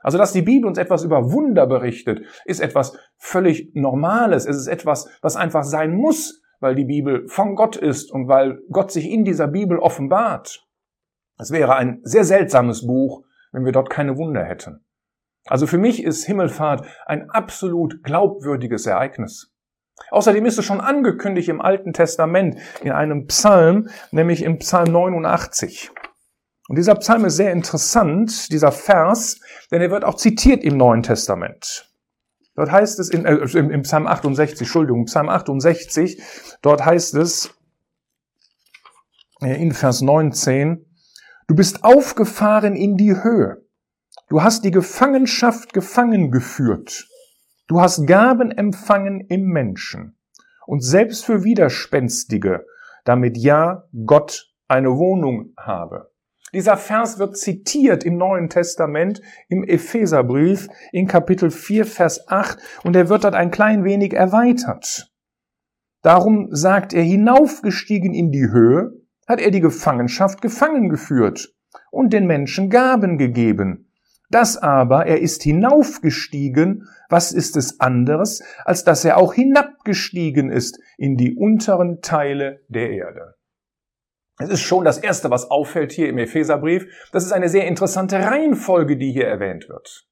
Also, 0.03 0.19
dass 0.19 0.33
die 0.33 0.43
Bibel 0.43 0.69
uns 0.69 0.79
etwas 0.79 1.05
über 1.05 1.33
Wunder 1.33 1.67
berichtet, 1.67 2.21
ist 2.45 2.61
etwas 2.61 2.97
völlig 3.17 3.75
Normales. 3.75 4.47
Es 4.47 4.57
ist 4.57 4.69
etwas, 4.69 5.09
was 5.23 5.37
einfach 5.37 5.65
sein 5.65 5.95
muss, 5.95 6.43
weil 6.61 6.75
die 6.75 6.85
Bibel 6.85 7.27
von 7.29 7.55
Gott 7.55 7.77
ist 7.77 8.13
und 8.13 8.29
weil 8.29 8.61
Gott 8.71 8.91
sich 8.91 9.11
in 9.11 9.25
dieser 9.25 9.49
Bibel 9.49 9.79
offenbart. 9.79 10.65
Es 11.39 11.51
wäre 11.51 11.77
ein 11.77 12.01
sehr 12.03 12.25
seltsames 12.25 12.87
Buch, 12.87 13.25
wenn 13.53 13.65
wir 13.65 13.73
dort 13.73 13.91
keine 13.91 14.17
Wunder 14.17 14.45
hätten. 14.45 14.85
Also 15.47 15.67
für 15.67 15.79
mich 15.79 16.03
ist 16.03 16.25
Himmelfahrt 16.25 16.87
ein 17.07 17.31
absolut 17.31 18.03
glaubwürdiges 18.03 18.87
Ereignis. 18.87 19.53
Außerdem 20.11 20.45
ist 20.45 20.59
es 20.59 20.65
schon 20.65 20.81
angekündigt 20.81 21.49
im 21.49 21.61
Alten 21.61 21.93
Testament 21.93 22.59
in 22.83 22.93
einem 22.93 23.27
Psalm, 23.27 23.89
nämlich 24.11 24.43
im 24.43 24.59
Psalm 24.59 24.93
89. 24.93 25.91
Und 26.69 26.77
dieser 26.77 26.97
Psalm 26.97 27.25
ist 27.25 27.37
sehr 27.37 27.53
interessant, 27.53 28.51
dieser 28.51 28.73
Vers, 28.73 29.41
denn 29.71 29.81
er 29.81 29.91
wird 29.91 30.05
auch 30.05 30.17
zitiert 30.17 30.65
im 30.65 30.77
Neuen 30.77 31.03
Testament. 31.03 31.93
Dort 32.57 32.73
heißt 32.73 32.99
es 32.99 33.11
in, 33.11 33.25
äh, 33.25 33.35
im, 33.35 33.83
Psalm 33.83 34.07
68, 34.07 34.61
Entschuldigung, 34.61 35.05
Psalm 35.05 35.29
68, 35.29 36.21
dort 36.63 36.85
heißt 36.85 37.15
es 37.15 37.55
äh, 39.43 39.63
in 39.63 39.73
Vers 39.73 40.01
19, 40.01 40.85
du 41.47 41.55
bist 41.55 41.85
aufgefahren 41.85 42.75
in 42.75 42.97
die 42.97 43.23
Höhe. 43.23 43.63
Du 44.29 44.43
hast 44.43 44.65
die 44.65 44.73
Gefangenschaft 44.73 45.73
gefangen 45.73 46.33
geführt. 46.33 47.07
Du 47.69 47.81
hast 47.81 48.07
Gaben 48.07 48.51
empfangen 48.51 49.21
im 49.29 49.45
Menschen 49.45 50.17
und 50.67 50.83
selbst 50.83 51.25
für 51.25 51.45
Widerspenstige, 51.45 52.65
damit 53.05 53.37
ja 53.37 53.85
Gott 54.05 54.53
eine 54.67 54.97
Wohnung 54.97 55.53
habe. 55.57 56.11
Dieser 56.53 56.77
Vers 56.77 57.19
wird 57.19 57.37
zitiert 57.37 58.05
im 58.05 58.17
Neuen 58.17 58.49
Testament, 58.49 59.21
im 59.49 59.65
Epheserbrief, 59.65 60.69
in 60.93 61.07
Kapitel 61.07 61.51
4, 61.51 61.85
Vers 61.85 62.29
8, 62.29 62.59
und 62.85 62.95
er 62.95 63.09
wird 63.09 63.25
dort 63.25 63.35
ein 63.35 63.51
klein 63.51 63.85
wenig 63.85 64.13
erweitert. 64.13 65.13
Darum 66.03 66.49
sagt 66.53 66.93
er, 66.93 67.03
hinaufgestiegen 67.03 68.15
in 68.15 68.31
die 68.31 68.49
Höhe, 68.49 68.93
hat 69.27 69.41
er 69.41 69.51
die 69.51 69.61
Gefangenschaft 69.61 70.41
gefangen 70.41 70.89
geführt 70.89 71.53
und 71.91 72.13
den 72.13 72.27
Menschen 72.27 72.71
Gaben 72.71 73.19
gegeben. 73.19 73.93
Das 74.31 74.57
aber, 74.57 75.07
er 75.07 75.21
ist 75.21 75.43
hinaufgestiegen, 75.43 76.89
was 77.09 77.33
ist 77.33 77.57
es 77.57 77.81
anderes, 77.81 78.43
als 78.65 78.85
dass 78.85 79.05
er 79.05 79.19
auch 79.19 79.35
hinabgestiegen 79.35 80.51
ist 80.51 80.81
in 80.97 81.17
die 81.17 81.35
unteren 81.35 82.01
Teile 82.03 82.61
der 82.69 82.91
Erde. 82.91 83.36
Es 84.39 84.51
ist 84.51 84.61
schon 84.61 84.85
das 84.85 84.99
Erste, 84.99 85.31
was 85.31 85.51
auffällt 85.51 85.93
hier 85.93 86.09
im 86.09 86.19
Epheserbrief. 86.19 86.87
Das 87.13 87.25
ist 87.25 87.33
eine 87.33 87.49
sehr 87.49 87.67
interessante 87.67 88.17
Reihenfolge, 88.19 88.97
die 88.99 89.13
hier 89.13 89.27
erwähnt 89.27 89.69
wird. 89.69 90.07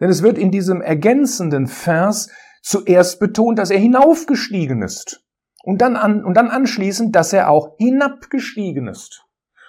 Denn 0.00 0.10
es 0.10 0.22
wird 0.22 0.36
in 0.36 0.50
diesem 0.50 0.82
ergänzenden 0.82 1.68
Vers 1.68 2.28
zuerst 2.60 3.20
betont, 3.20 3.58
dass 3.58 3.70
er 3.70 3.78
hinaufgestiegen 3.78 4.82
ist. 4.82 5.24
Und 5.62 5.80
dann, 5.80 5.94
an, 5.94 6.24
und 6.24 6.34
dann 6.36 6.48
anschließend, 6.48 7.14
dass 7.14 7.32
er 7.32 7.50
auch 7.50 7.76
hinabgestiegen 7.78 8.88
ist. 8.88 9.24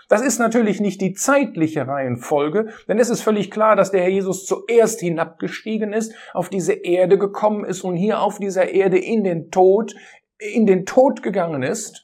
Das 0.09 0.21
ist 0.21 0.39
natürlich 0.39 0.81
nicht 0.81 0.99
die 0.99 1.13
zeitliche 1.13 1.87
Reihenfolge, 1.87 2.69
denn 2.87 2.99
es 2.99 3.09
ist 3.09 3.21
völlig 3.21 3.51
klar, 3.51 3.75
dass 3.75 3.91
der 3.91 4.01
Herr 4.01 4.09
Jesus 4.09 4.45
zuerst 4.45 4.99
hinabgestiegen 4.99 5.93
ist, 5.93 6.13
auf 6.33 6.49
diese 6.49 6.73
Erde 6.73 7.19
gekommen 7.19 7.63
ist 7.63 7.83
und 7.83 7.95
hier 7.95 8.21
auf 8.21 8.39
dieser 8.39 8.69
Erde 8.69 8.97
in 8.97 9.23
den 9.23 9.49
Tod, 9.51 9.95
in 10.39 10.65
den 10.65 10.85
Tod 10.85 11.23
gegangen 11.23 11.63
ist 11.63 12.02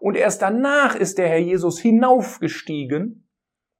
und 0.00 0.16
erst 0.16 0.42
danach 0.42 0.94
ist 0.94 1.18
der 1.18 1.28
Herr 1.28 1.38
Jesus 1.38 1.78
hinaufgestiegen. 1.78 3.28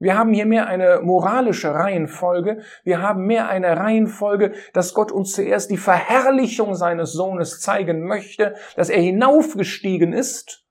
Wir 0.01 0.17
haben 0.17 0.33
hier 0.33 0.47
mehr 0.47 0.69
eine 0.69 1.01
moralische 1.03 1.75
Reihenfolge. 1.75 2.63
Wir 2.85 3.03
haben 3.03 3.27
mehr 3.27 3.49
eine 3.49 3.77
Reihenfolge, 3.77 4.53
dass 4.73 4.95
Gott 4.95 5.11
uns 5.11 5.33
zuerst 5.33 5.71
die 5.71 5.77
Verherrlichung 5.77 6.75
seines 6.75 7.13
Sohnes 7.13 7.61
zeigen 7.61 8.07
möchte, 8.07 8.55
dass 8.77 8.91
er 8.91 9.01
hinaufgestiegen 9.01 10.13
ist. 10.13 10.65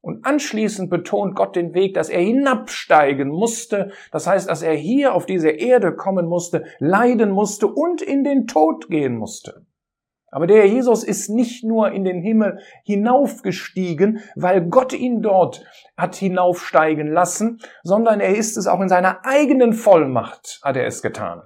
Und 0.00 0.26
anschließend 0.26 0.90
betont 0.90 1.36
Gott 1.36 1.54
den 1.54 1.74
Weg, 1.74 1.94
dass 1.94 2.08
er 2.08 2.20
hinabsteigen 2.20 3.28
musste. 3.28 3.92
Das 4.10 4.26
heißt, 4.26 4.50
dass 4.50 4.62
er 4.62 4.74
hier 4.74 5.14
auf 5.14 5.26
diese 5.26 5.50
Erde 5.50 5.94
kommen 5.94 6.26
musste, 6.26 6.64
leiden 6.80 7.30
musste 7.30 7.68
und 7.68 8.02
in 8.02 8.24
den 8.24 8.48
Tod 8.48 8.88
gehen 8.88 9.16
musste. 9.16 9.64
Aber 10.32 10.46
der 10.46 10.66
Jesus 10.66 11.04
ist 11.04 11.28
nicht 11.28 11.62
nur 11.62 11.92
in 11.92 12.04
den 12.04 12.22
Himmel 12.22 12.58
hinaufgestiegen, 12.84 14.20
weil 14.34 14.62
Gott 14.62 14.94
ihn 14.94 15.20
dort 15.20 15.62
hat 15.94 16.16
hinaufsteigen 16.16 17.06
lassen, 17.12 17.60
sondern 17.82 18.18
er 18.18 18.34
ist 18.34 18.56
es 18.56 18.66
auch 18.66 18.80
in 18.80 18.88
seiner 18.88 19.26
eigenen 19.26 19.74
Vollmacht, 19.74 20.58
hat 20.62 20.76
er 20.76 20.86
es 20.86 21.02
getan. 21.02 21.42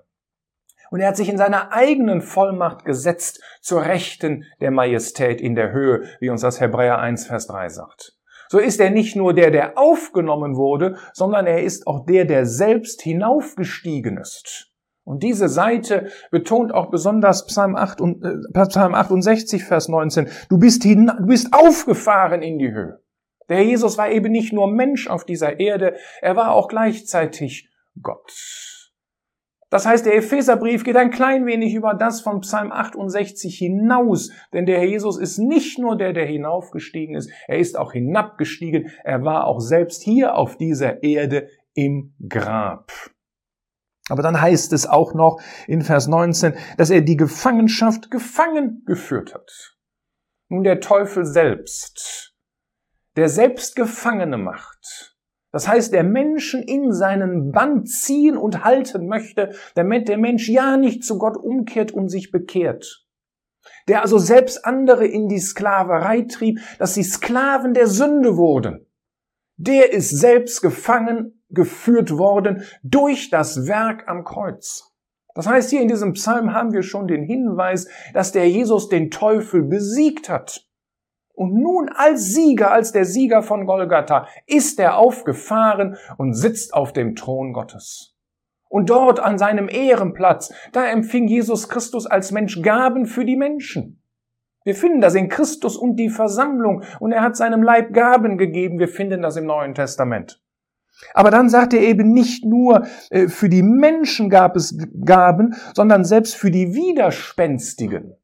Und 0.93 1.00
er 1.00 1.09
hat 1.09 1.16
sich 1.16 1.28
in 1.28 1.37
seiner 1.37 1.73
eigenen 1.73 2.23
Vollmacht 2.23 2.85
gesetzt 2.85 3.43
zur 3.61 3.85
Rechten 3.85 4.45
der 4.61 4.71
Majestät 4.71 5.40
in 5.40 5.57
der 5.57 5.73
Höhe, 5.73 6.05
wie 6.21 6.31
uns 6.31 6.43
das 6.43 6.61
Hebräer 6.61 7.00
1, 7.00 7.26
Vers 7.26 7.49
3 7.49 7.69
sagt. 7.69 8.16
So 8.49 8.61
ist 8.61 8.78
er 8.78 8.90
nicht 8.90 9.16
nur 9.16 9.35
der, 9.35 9.50
der 9.50 9.76
aufgenommen 9.76 10.55
wurde, 10.55 10.97
sondern 11.12 11.49
er 11.49 11.64
ist 11.64 11.88
auch 11.88 12.07
der, 12.07 12.25
der 12.25 12.47
selbst 12.47 13.02
hinaufgestiegen 13.02 14.16
ist. 14.19 14.75
Und 15.07 15.23
diese 15.23 15.49
Seite 15.49 16.09
betont 16.33 16.75
auch 16.75 16.91
besonders 16.91 17.47
Psalm, 17.47 17.77
8 17.77 18.01
und, 18.01 18.25
äh, 18.25 18.67
Psalm 18.67 18.93
68, 18.93 19.63
Vers 19.63 19.89
19. 19.89 20.29
Du 20.49 20.59
bist, 20.59 20.83
hin, 20.83 21.13
du 21.17 21.27
bist 21.27 21.53
aufgefahren 21.53 22.43
in 22.43 22.59
die 22.59 22.73
Höhe. 22.73 23.01
Der 23.49 23.63
Jesus 23.63 23.97
war 23.99 24.11
eben 24.11 24.33
nicht 24.33 24.53
nur 24.53 24.67
Mensch 24.67 25.09
auf 25.09 25.25
dieser 25.25 25.61
Erde, 25.61 25.95
er 26.21 26.35
war 26.35 26.51
auch 26.51 26.67
gleichzeitig 26.67 27.71
Gott. 28.03 28.33
Das 29.71 29.87
heißt, 29.87 30.07
der 30.07 30.17
Epheserbrief 30.17 30.83
geht 30.83 30.97
ein 30.97 31.11
klein 31.11 31.47
wenig 31.47 31.75
über 31.75 31.95
das 31.95 32.21
von 32.21 32.41
Psalm 32.41 32.73
68 32.73 33.57
hinaus, 33.57 34.33
denn 34.53 34.67
der 34.67 34.79
Herr 34.79 34.89
Jesus 34.89 35.19
ist 35.19 35.39
nicht 35.39 35.79
nur 35.79 35.97
der, 35.97 36.13
der 36.13 36.27
hinaufgestiegen 36.27 37.15
ist, 37.15 37.31
er 37.47 37.59
ist 37.59 37.79
auch 37.79 37.93
hinabgestiegen, 37.93 38.91
er 39.05 39.25
war 39.25 39.47
auch 39.47 39.61
selbst 39.61 40.03
hier 40.03 40.35
auf 40.35 40.57
dieser 40.57 41.05
Erde 41.05 41.49
im 41.75 42.15
Grab. 42.29 42.91
Aber 44.09 44.23
dann 44.23 44.41
heißt 44.41 44.73
es 44.73 44.87
auch 44.87 45.15
noch 45.15 45.41
in 45.67 45.83
Vers 45.83 46.07
19, 46.07 46.55
dass 46.77 46.91
er 46.91 47.01
die 47.01 47.17
Gefangenschaft 47.17 48.11
gefangen 48.11 48.85
geführt 48.87 49.35
hat. 49.35 49.77
Nun 50.49 50.63
der 50.63 50.81
Teufel 50.81 51.25
selbst, 51.25 52.35
der 53.17 53.29
selbst 53.29 53.75
Gefangene 53.75 54.39
macht, 54.39 55.17
das 55.57 55.69
heißt, 55.69 55.95
der 55.95 56.05
Menschen 56.05 56.63
in 56.63 56.93
seinen 56.93 57.51
Bann 57.51 57.87
ziehen 57.87 58.37
und 58.37 58.63
halten 58.63 59.09
möchte, 59.09 59.55
damit 59.75 60.07
der 60.07 60.19
Mensch 60.19 60.51
ja 60.51 60.77
nicht 60.77 61.03
zu 61.03 61.17
Gott 61.17 61.39
umkehrt 61.39 61.93
und 61.93 62.11
sich 62.11 62.31
bekehrt. 62.31 63.07
Der 63.89 64.03
also 64.03 64.19
selbst 64.19 64.67
andere 64.67 65.07
in 65.07 65.29
die 65.29 65.39
Sklaverei 65.39 66.23
trieb, 66.23 66.61
dass 66.79 66.93
sie 66.93 67.03
Sklaven 67.03 67.73
der 67.73 67.87
Sünde 67.87 68.37
wurden. 68.37 68.87
Der 69.57 69.95
ist 69.95 70.11
selbst 70.11 70.61
gefangen 70.61 71.36
geführt 71.50 72.17
worden 72.17 72.62
durch 72.83 73.31
das 73.31 73.67
Werk 73.67 74.09
am 74.09 74.25
Kreuz. 74.25 74.93
Das 75.35 75.47
heißt, 75.47 75.69
hier 75.71 75.83
in 75.83 75.88
diesem 75.88 76.15
Psalm 76.15 76.55
haben 76.55 76.73
wir 76.73 76.83
schon 76.83 77.07
den 77.07 77.23
Hinweis, 77.23 77.88
dass 78.15 78.33
der 78.33 78.49
Jesus 78.49 78.88
den 78.88 79.11
Teufel 79.11 79.62
besiegt 79.62 80.31
hat. 80.31 80.67
Und 81.35 81.53
nun 81.53 81.91
als 81.91 82.33
Sieger, 82.33 82.71
als 82.71 82.93
der 82.93 83.05
Sieger 83.05 83.43
von 83.43 83.67
Golgatha, 83.67 84.26
ist 84.47 84.81
er 84.81 84.97
aufgefahren 84.97 85.99
und 86.17 86.33
sitzt 86.33 86.73
auf 86.73 86.95
dem 86.95 87.15
Thron 87.15 87.53
Gottes. 87.53 88.17
Und 88.69 88.88
dort 88.88 89.21
an 89.21 89.37
seinem 89.37 89.69
Ehrenplatz, 89.69 90.53
da 90.73 90.87
empfing 90.87 91.29
Jesus 91.29 91.69
Christus 91.69 92.07
als 92.07 92.33
Mensch 92.33 92.62
Gaben 92.62 93.05
für 93.05 93.26
die 93.26 93.37
Menschen. 93.37 94.03
Wir 94.65 94.75
finden 94.75 95.03
das 95.03 95.15
in 95.15 95.29
Christus 95.29 95.76
und 95.76 95.97
die 95.97 96.09
Versammlung 96.09 96.83
und 96.99 97.12
er 97.12 97.23
hat 97.23 97.37
seinem 97.37 97.62
Leib 97.62 97.93
Gaben 97.93 98.38
gegeben. 98.38 98.79
Wir 98.79 98.88
finden 98.88 99.21
das 99.21 99.37
im 99.37 99.45
Neuen 99.45 99.75
Testament. 99.75 100.43
Aber 101.15 101.31
dann 101.31 101.49
sagt 101.49 101.75
er 101.75 101.81
eben 101.81 102.12
nicht 102.12 102.45
nur, 102.45 102.87
äh, 103.11 103.29
für 103.29 103.49
die 103.49 103.62
Menschen 103.62 104.31
gab 104.31 104.57
es 104.57 104.76
Gaben, 105.05 105.55
sondern 105.75 106.05
selbst 106.05 106.37
für 106.37 106.50
die 106.50 106.75
Widerspenstigen. 106.75 108.15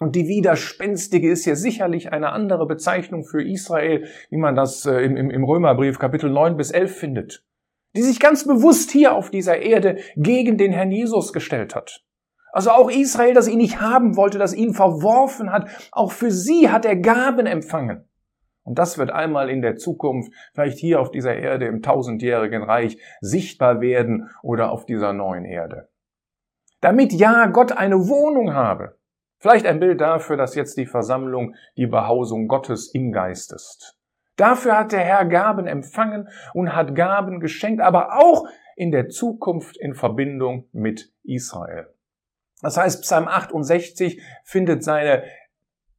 Und 0.00 0.16
die 0.16 0.26
Widerspenstige 0.28 1.30
ist 1.30 1.44
hier 1.44 1.56
sicherlich 1.56 2.10
eine 2.10 2.32
andere 2.32 2.66
Bezeichnung 2.66 3.24
für 3.24 3.42
Israel, 3.42 4.06
wie 4.30 4.38
man 4.38 4.56
das 4.56 4.86
äh, 4.86 5.00
im, 5.02 5.30
im 5.30 5.44
Römerbrief 5.44 5.98
Kapitel 5.98 6.30
9 6.30 6.56
bis 6.56 6.70
11 6.70 6.96
findet. 6.96 7.44
Die 7.94 8.02
sich 8.02 8.18
ganz 8.18 8.46
bewusst 8.46 8.90
hier 8.90 9.14
auf 9.14 9.30
dieser 9.30 9.58
Erde 9.58 9.98
gegen 10.16 10.56
den 10.56 10.72
Herrn 10.72 10.90
Jesus 10.90 11.32
gestellt 11.32 11.74
hat. 11.74 12.02
Also 12.52 12.70
auch 12.70 12.90
Israel, 12.90 13.34
das 13.34 13.46
ihn 13.46 13.58
nicht 13.58 13.80
haben 13.80 14.16
wollte, 14.16 14.38
das 14.38 14.54
ihn 14.54 14.74
verworfen 14.74 15.52
hat, 15.52 15.68
auch 15.92 16.12
für 16.12 16.30
sie 16.30 16.70
hat 16.70 16.84
er 16.84 16.96
Gaben 16.96 17.46
empfangen. 17.46 18.09
Und 18.70 18.78
das 18.78 18.98
wird 18.98 19.10
einmal 19.10 19.50
in 19.50 19.62
der 19.62 19.74
Zukunft, 19.74 20.32
vielleicht 20.54 20.78
hier 20.78 21.00
auf 21.00 21.10
dieser 21.10 21.34
Erde 21.34 21.66
im 21.66 21.82
tausendjährigen 21.82 22.62
Reich, 22.62 22.98
sichtbar 23.20 23.80
werden 23.80 24.30
oder 24.44 24.70
auf 24.70 24.86
dieser 24.86 25.12
neuen 25.12 25.44
Erde. 25.44 25.88
Damit 26.80 27.12
ja 27.12 27.46
Gott 27.46 27.72
eine 27.72 27.96
Wohnung 28.08 28.54
habe, 28.54 28.96
Vielleicht 29.42 29.64
ein 29.64 29.80
Bild 29.80 30.02
dafür, 30.02 30.36
dass 30.36 30.54
jetzt 30.54 30.76
die 30.76 30.84
Versammlung 30.84 31.54
die 31.76 31.86
Behausung 31.86 32.46
Gottes 32.46 32.92
im 32.92 33.10
Geist 33.10 33.54
ist. 33.54 33.98
Dafür 34.36 34.78
hat 34.78 34.92
der 34.92 35.00
Herr 35.00 35.24
Gaben 35.24 35.66
empfangen 35.66 36.28
und 36.52 36.76
hat 36.76 36.94
Gaben 36.94 37.40
geschenkt, 37.40 37.80
aber 37.80 38.18
auch 38.18 38.46
in 38.76 38.92
der 38.92 39.08
Zukunft 39.08 39.78
in 39.78 39.94
Verbindung 39.94 40.68
mit 40.72 41.10
Israel. 41.22 41.86
Das 42.60 42.76
heißt, 42.76 43.02
Psalm 43.02 43.28
68 43.28 44.20
findet 44.44 44.84
seine 44.84 45.24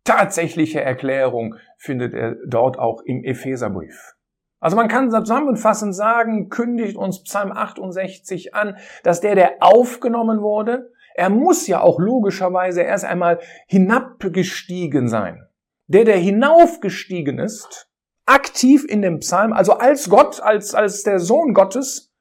tatsächliche 0.03 0.81
Erklärung, 0.81 1.55
findet 1.77 2.13
er 2.13 2.35
dort 2.45 2.77
auch 2.79 3.01
im 3.03 3.23
Epheserbrief. 3.23 4.15
Also 4.59 4.77
man 4.77 4.87
kann 4.87 5.09
zusammenfassend 5.09 5.95
sagen, 5.95 6.49
kündigt 6.49 6.95
uns 6.95 7.23
Psalm 7.23 7.51
68 7.51 8.53
an, 8.53 8.77
dass 9.03 9.19
der, 9.19 9.35
der 9.35 9.55
aufgenommen 9.59 10.41
wurde, 10.41 10.91
er 11.15 11.29
muss 11.29 11.67
ja 11.67 11.81
auch 11.81 11.99
logischerweise 11.99 12.81
erst 12.81 13.05
einmal 13.05 13.39
hinabgestiegen 13.67 15.07
sein. 15.07 15.47
Der, 15.87 16.05
der 16.05 16.17
hinaufgestiegen 16.17 17.39
ist, 17.39 17.89
aktiv 18.25 18.85
in 18.87 19.01
dem 19.01 19.19
Psalm, 19.19 19.51
also 19.51 19.73
als 19.73 20.09
Gott, 20.09 20.39
als, 20.41 20.73
als 20.73 21.03
der 21.03 21.19
Sohn 21.19 21.53
Gottes, 21.53 22.13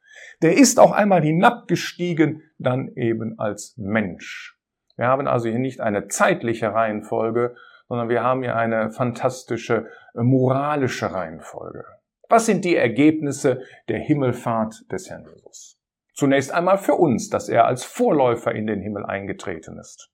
der 0.43 0.57
ist 0.57 0.81
auch 0.81 0.93
einmal 0.93 1.23
hinabgestiegen, 1.23 2.43
dann 2.59 2.89
eben 2.97 3.39
als 3.39 3.75
Mensch. 3.77 4.59
Wir 4.97 5.07
haben 5.07 5.29
also 5.29 5.49
hier 5.49 5.59
nicht 5.59 5.81
eine 5.81 6.09
zeitliche 6.09 6.73
Reihenfolge, 6.73 7.55
sondern 7.91 8.09
wir 8.09 8.23
haben 8.23 8.45
hier 8.45 8.55
eine 8.55 8.93
fantastische 8.93 9.89
äh, 10.15 10.23
moralische 10.23 11.13
Reihenfolge. 11.13 11.85
Was 12.29 12.47
sind 12.47 12.65
die 12.65 12.77
Ergebnisse 12.77 13.63
der 13.89 13.99
Himmelfahrt 13.99 14.91
des 14.93 15.11
Herrn 15.11 15.27
Jesus? 15.27 15.77
Zunächst 16.15 16.55
einmal 16.55 16.79
für 16.79 16.95
uns, 16.95 17.31
dass 17.31 17.49
er 17.49 17.65
als 17.67 17.83
Vorläufer 17.85 18.53
in 18.53 18.69
den 18.69 18.81
Himmel 18.81 19.05
eingetreten 19.05 19.77
ist. 19.77 20.09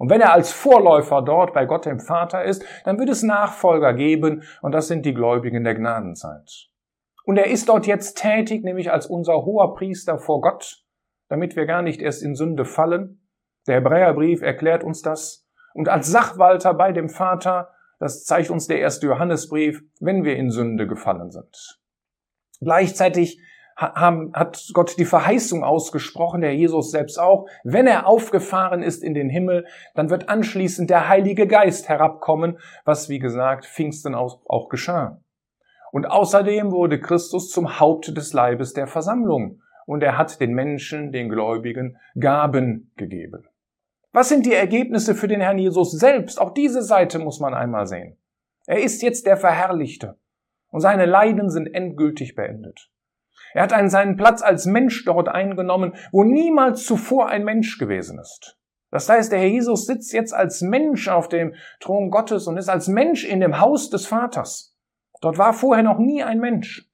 Und 0.00 0.10
wenn 0.10 0.20
er 0.20 0.32
als 0.32 0.50
Vorläufer 0.50 1.22
dort 1.22 1.54
bei 1.54 1.64
Gott 1.64 1.86
dem 1.86 2.00
Vater 2.00 2.42
ist, 2.42 2.64
dann 2.84 2.98
wird 2.98 3.08
es 3.10 3.22
Nachfolger 3.22 3.94
geben, 3.94 4.42
und 4.60 4.72
das 4.72 4.88
sind 4.88 5.06
die 5.06 5.14
Gläubigen 5.14 5.62
der 5.62 5.76
Gnadenzeit. 5.76 6.70
Und 7.24 7.36
er 7.36 7.46
ist 7.46 7.68
dort 7.68 7.86
jetzt 7.86 8.18
tätig, 8.18 8.64
nämlich 8.64 8.90
als 8.90 9.06
unser 9.06 9.44
hoher 9.44 9.74
Priester 9.74 10.18
vor 10.18 10.40
Gott, 10.40 10.82
damit 11.28 11.54
wir 11.54 11.66
gar 11.66 11.82
nicht 11.82 12.02
erst 12.02 12.24
in 12.24 12.34
Sünde 12.34 12.64
fallen. 12.64 13.28
Der 13.68 13.76
Hebräerbrief 13.76 14.42
erklärt 14.42 14.82
uns 14.82 15.02
das. 15.02 15.41
Und 15.74 15.88
als 15.88 16.08
Sachwalter 16.08 16.74
bei 16.74 16.92
dem 16.92 17.08
Vater, 17.08 17.70
das 17.98 18.24
zeigt 18.24 18.50
uns 18.50 18.66
der 18.66 18.80
erste 18.80 19.06
Johannesbrief, 19.06 19.82
wenn 20.00 20.24
wir 20.24 20.36
in 20.36 20.50
Sünde 20.50 20.86
gefallen 20.86 21.30
sind. 21.30 21.80
Gleichzeitig 22.60 23.40
hat 23.74 24.70
Gott 24.74 24.98
die 24.98 25.06
Verheißung 25.06 25.64
ausgesprochen, 25.64 26.42
der 26.42 26.54
Jesus 26.54 26.90
selbst 26.90 27.18
auch, 27.18 27.48
wenn 27.64 27.86
er 27.86 28.06
aufgefahren 28.06 28.82
ist 28.82 29.02
in 29.02 29.14
den 29.14 29.30
Himmel, 29.30 29.66
dann 29.94 30.10
wird 30.10 30.28
anschließend 30.28 30.90
der 30.90 31.08
Heilige 31.08 31.46
Geist 31.46 31.88
herabkommen, 31.88 32.58
was 32.84 33.08
wie 33.08 33.18
gesagt 33.18 33.64
Pfingsten 33.64 34.14
auch 34.14 34.68
geschah. 34.68 35.20
Und 35.90 36.06
außerdem 36.06 36.70
wurde 36.70 37.00
Christus 37.00 37.50
zum 37.50 37.80
Haupt 37.80 38.16
des 38.16 38.32
Leibes 38.32 38.72
der 38.72 38.86
Versammlung 38.86 39.62
und 39.86 40.02
er 40.02 40.18
hat 40.18 40.40
den 40.40 40.52
Menschen, 40.52 41.10
den 41.10 41.28
Gläubigen, 41.28 41.98
Gaben 42.18 42.92
gegeben. 42.96 43.48
Was 44.12 44.28
sind 44.28 44.44
die 44.44 44.52
Ergebnisse 44.52 45.14
für 45.14 45.26
den 45.26 45.40
Herrn 45.40 45.58
Jesus 45.58 45.92
selbst? 45.92 46.38
Auch 46.38 46.52
diese 46.52 46.82
Seite 46.82 47.18
muss 47.18 47.40
man 47.40 47.54
einmal 47.54 47.86
sehen. 47.86 48.18
Er 48.66 48.82
ist 48.82 49.02
jetzt 49.02 49.26
der 49.26 49.38
Verherrlichte 49.38 50.18
und 50.68 50.80
seine 50.80 51.06
Leiden 51.06 51.48
sind 51.48 51.66
endgültig 51.74 52.34
beendet. 52.34 52.90
Er 53.54 53.62
hat 53.62 53.72
einen, 53.72 53.88
seinen 53.88 54.16
Platz 54.16 54.42
als 54.42 54.66
Mensch 54.66 55.04
dort 55.06 55.28
eingenommen, 55.28 55.94
wo 56.10 56.24
niemals 56.24 56.84
zuvor 56.84 57.28
ein 57.28 57.44
Mensch 57.44 57.78
gewesen 57.78 58.18
ist. 58.18 58.58
Das 58.90 59.08
heißt, 59.08 59.32
der 59.32 59.38
Herr 59.38 59.48
Jesus 59.48 59.86
sitzt 59.86 60.12
jetzt 60.12 60.34
als 60.34 60.60
Mensch 60.60 61.08
auf 61.08 61.28
dem 61.28 61.54
Thron 61.80 62.10
Gottes 62.10 62.46
und 62.46 62.58
ist 62.58 62.68
als 62.68 62.88
Mensch 62.88 63.24
in 63.24 63.40
dem 63.40 63.60
Haus 63.60 63.88
des 63.88 64.06
Vaters. 64.06 64.76
Dort 65.22 65.38
war 65.38 65.54
vorher 65.54 65.82
noch 65.82 65.98
nie 65.98 66.22
ein 66.22 66.38
Mensch. 66.38 66.86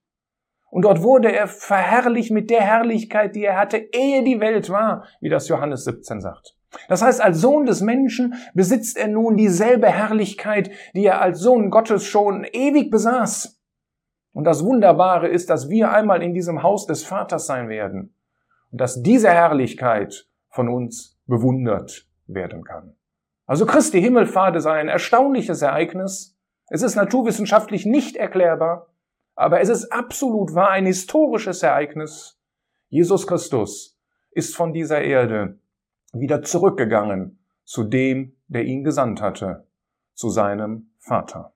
Und 0.69 0.83
dort 0.83 1.01
wurde 1.01 1.33
er 1.33 1.47
verherrlicht 1.47 2.31
mit 2.31 2.49
der 2.49 2.61
Herrlichkeit, 2.61 3.35
die 3.35 3.43
er 3.43 3.57
hatte, 3.57 3.77
ehe 3.77 4.23
die 4.23 4.39
Welt 4.39 4.69
war, 4.69 5.05
wie 5.19 5.29
das 5.29 5.49
Johannes 5.49 5.83
17 5.83 6.21
sagt. 6.21 6.58
Das 6.87 7.01
heißt, 7.01 7.21
als 7.21 7.41
Sohn 7.41 7.65
des 7.65 7.81
Menschen 7.81 8.35
besitzt 8.53 8.97
er 8.97 9.07
nun 9.07 9.37
dieselbe 9.37 9.87
Herrlichkeit, 9.87 10.71
die 10.93 11.05
er 11.05 11.21
als 11.21 11.39
Sohn 11.39 11.69
Gottes 11.69 12.05
schon 12.05 12.43
ewig 12.43 12.91
besaß. 12.91 13.59
Und 14.33 14.43
das 14.43 14.63
Wunderbare 14.63 15.27
ist, 15.27 15.49
dass 15.49 15.69
wir 15.69 15.91
einmal 15.91 16.21
in 16.21 16.33
diesem 16.33 16.63
Haus 16.63 16.85
des 16.85 17.03
Vaters 17.03 17.47
sein 17.47 17.69
werden 17.69 18.13
und 18.71 18.79
dass 18.79 19.01
diese 19.01 19.29
Herrlichkeit 19.29 20.27
von 20.49 20.69
uns 20.69 21.19
bewundert 21.25 22.07
werden 22.27 22.63
kann. 22.63 22.95
Also 23.45 23.65
Christi 23.65 23.99
Himmelfahrt 23.99 24.55
ist 24.55 24.67
ein 24.67 24.89
erstaunliches 24.89 25.63
Ereignis. 25.63 26.37
Es 26.69 26.83
ist 26.83 26.95
naturwissenschaftlich 26.95 27.85
nicht 27.85 28.15
erklärbar, 28.15 28.93
aber 29.35 29.59
es 29.59 29.69
ist 29.69 29.91
absolut 29.91 30.53
wahr 30.53 30.69
ein 30.69 30.85
historisches 30.85 31.63
Ereignis. 31.63 32.39
Jesus 32.89 33.25
Christus 33.25 33.97
ist 34.31 34.55
von 34.55 34.73
dieser 34.73 35.01
Erde 35.01 35.57
wieder 36.13 36.41
zurückgegangen 36.41 37.39
zu 37.63 37.83
dem, 37.83 38.35
der 38.47 38.65
ihn 38.65 38.83
gesandt 38.83 39.21
hatte, 39.21 39.67
zu 40.13 40.29
seinem 40.29 40.91
Vater. 40.99 41.53